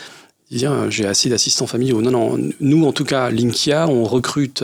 [0.51, 2.01] dire j'ai assez d'assistants familiaux.
[2.01, 4.63] Non, non, nous en tout cas, Linkia, on recrute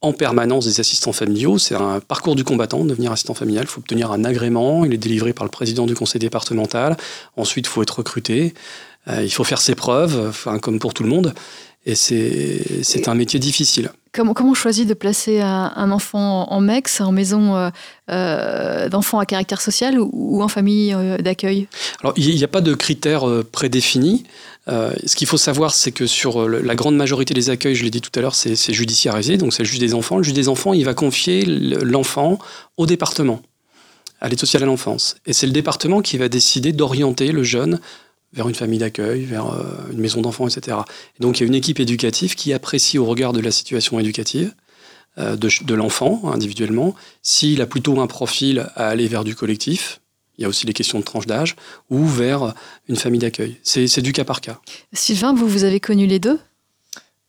[0.00, 1.58] en permanence des assistants familiaux.
[1.58, 3.64] C'est un parcours du combattant de devenir assistant familial.
[3.64, 4.84] Il faut obtenir un agrément.
[4.84, 6.96] Il est délivré par le président du conseil départemental.
[7.36, 8.54] Ensuite, il faut être recruté.
[9.08, 11.34] Euh, il faut faire ses preuves, enfin, comme pour tout le monde.
[11.86, 13.90] Et c'est un métier difficile.
[14.12, 17.70] Comment, comment on choisit de placer un, enfant en MEX, en maison euh,
[18.10, 21.66] euh, d'enfants à caractère social ou, en famille d'accueil?
[22.02, 24.24] Alors, il n'y a pas de critères prédéfinis.
[24.68, 28.02] Ce qu'il faut savoir, c'est que sur la grande majorité des accueils, je l'ai dit
[28.02, 30.18] tout à l'heure, c'est judiciarisé, donc c'est le juge des enfants.
[30.18, 32.38] Le juge des enfants, il va confier l'enfant
[32.76, 33.40] au département,
[34.20, 35.16] à l'aide sociale à l'enfance.
[35.24, 37.80] Et c'est le département qui va décider d'orienter le jeune
[38.32, 40.76] vers une famille d'accueil, vers euh, une maison d'enfants, etc.
[41.18, 43.98] Et donc il y a une équipe éducative qui apprécie au regard de la situation
[43.98, 44.54] éducative
[45.18, 50.00] euh, de, l'enfant individuellement, s'il a plutôt un profil à aller vers du collectif,
[50.38, 51.56] il y a aussi les questions de tranche d'âge,
[51.90, 52.54] ou vers
[52.88, 53.56] une famille d'accueil.
[53.62, 54.60] C'est du cas par cas.
[54.92, 56.38] Sylvain, vous, vous avez connu les deux?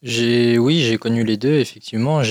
[0.01, 2.21] Oui, j'ai connu les deux, effectivement.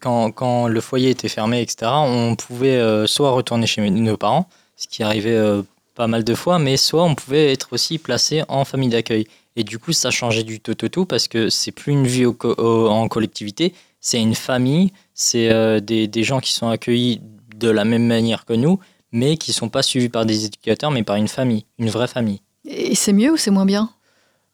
[0.00, 4.48] Quand, quand, le foyer était fermé, etc., on pouvait euh, soit retourner chez nos parents,
[4.76, 5.62] ce qui arrivait
[5.94, 9.26] pas mal de fois, mais soit on pouvait être aussi placé en famille d'accueil.
[9.56, 12.26] Et du coup, ça changeait du tout, tout, tout parce que c'est plus une vie
[12.26, 17.20] en collectivité, c'est une famille, c'est euh, des, des, gens qui sont accueillis
[17.56, 18.78] de la même manière que nous,
[19.12, 22.40] mais qui sont pas suivis par des éducateurs, mais par une famille, une vraie famille.
[22.64, 23.90] Et c'est mieux ou c'est moins bien?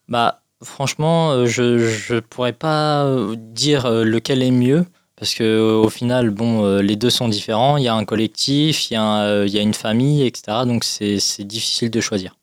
[0.07, 4.85] Bah, franchement, euh, je ne pourrais pas euh, dire lequel est mieux.
[5.17, 7.77] Parce que euh, au final, bon, euh, les deux sont différents.
[7.77, 10.59] Il y a un collectif, il y a, euh, il y a une famille, etc.
[10.65, 12.35] Donc c'est difficile de choisir.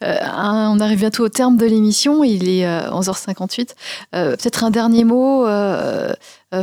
[0.00, 3.74] on arrive bientôt au terme de l'émission, il est 11h58.
[4.12, 5.46] Peut-être un dernier mot,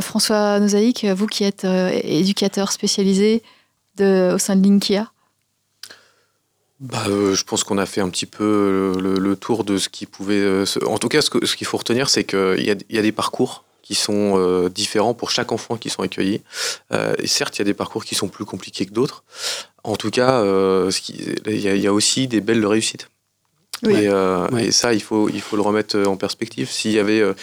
[0.00, 3.42] François Nozaïque, vous qui êtes éducateur spécialisé
[4.00, 5.10] au sein de Linkia.
[6.80, 10.64] Bah, je pense qu'on a fait un petit peu le, tour de ce qui pouvait.
[10.86, 13.94] en tout cas, ce qu'il faut retenir, c'est qu'il y, y, a des parcours qui
[13.94, 16.40] sont euh, différents pour chaque enfant qui sont accueillis.
[16.92, 19.24] Euh, et certes, il y a des parcours qui sont plus compliqués que d'autres.
[19.84, 20.90] En tout cas, euh,
[21.46, 23.10] il y, a aussi des belles réussites.
[23.86, 26.70] Euh, et, ça, il faut, il faut le remettre en perspective.
[26.70, 27.34] S'il y avait, euh,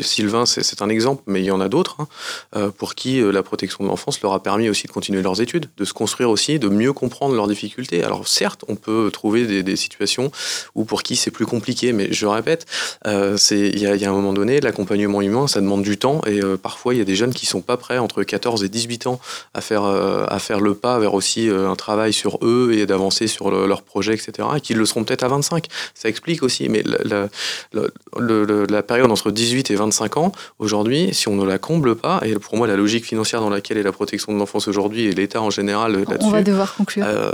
[0.00, 2.08] Sylvain, c'est un exemple, mais il y en a d'autres hein,
[2.56, 5.66] euh, pour qui la protection de l'enfance leur a permis aussi de continuer leurs études,
[5.76, 8.02] de se construire aussi, de mieux comprendre leurs difficultés.
[8.02, 10.30] Alors certes, on peut trouver des, situations
[10.74, 12.66] où pour qui c'est plus compliqué, mais je répète,
[13.06, 16.94] il y, y, a un moment donné, l'accompagnement humain, ça demande du temps, et parfois
[16.94, 19.18] il y a des jeunes qui sont pas prêts entre 14 et 18 ans
[19.54, 23.50] à faire, à faire le pas vers aussi un travail sur eux et d'avancer sur
[23.50, 26.68] leur projet, etc., et qui le seront peut-être à 25 ça explique aussi.
[26.68, 27.28] Mais la,
[27.72, 32.34] la, période entre 18 et 25 ans, aujourd'hui, si on ne la comble pas, et
[32.34, 35.40] pour moi, la logique financière dans laquelle est la protection de l'enfance aujourd'hui et l'État
[35.40, 36.26] en général là-dessus.
[36.26, 37.04] On va devoir conclure.
[37.06, 37.32] Euh,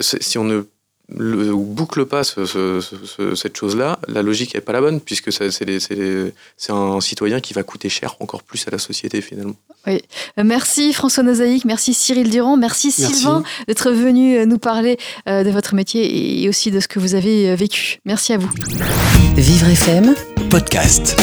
[0.00, 0.62] si on ne
[1.08, 7.40] le, boucle pas cette chose-là, la logique n'est pas la bonne, puisque c'est un citoyen
[7.40, 9.56] qui va coûter cher encore plus à la société finalement.
[9.86, 10.00] Oui.
[10.38, 14.96] Euh, merci François Nozaïque, merci Cyril Durand, merci, Sylvain d'être venu euh, nous parler
[15.28, 17.98] euh, de votre métier et aussi de ce que vous avez vécu.
[18.04, 18.50] Merci à vous.
[19.36, 20.14] Vivre FM,
[20.48, 21.16] podcast.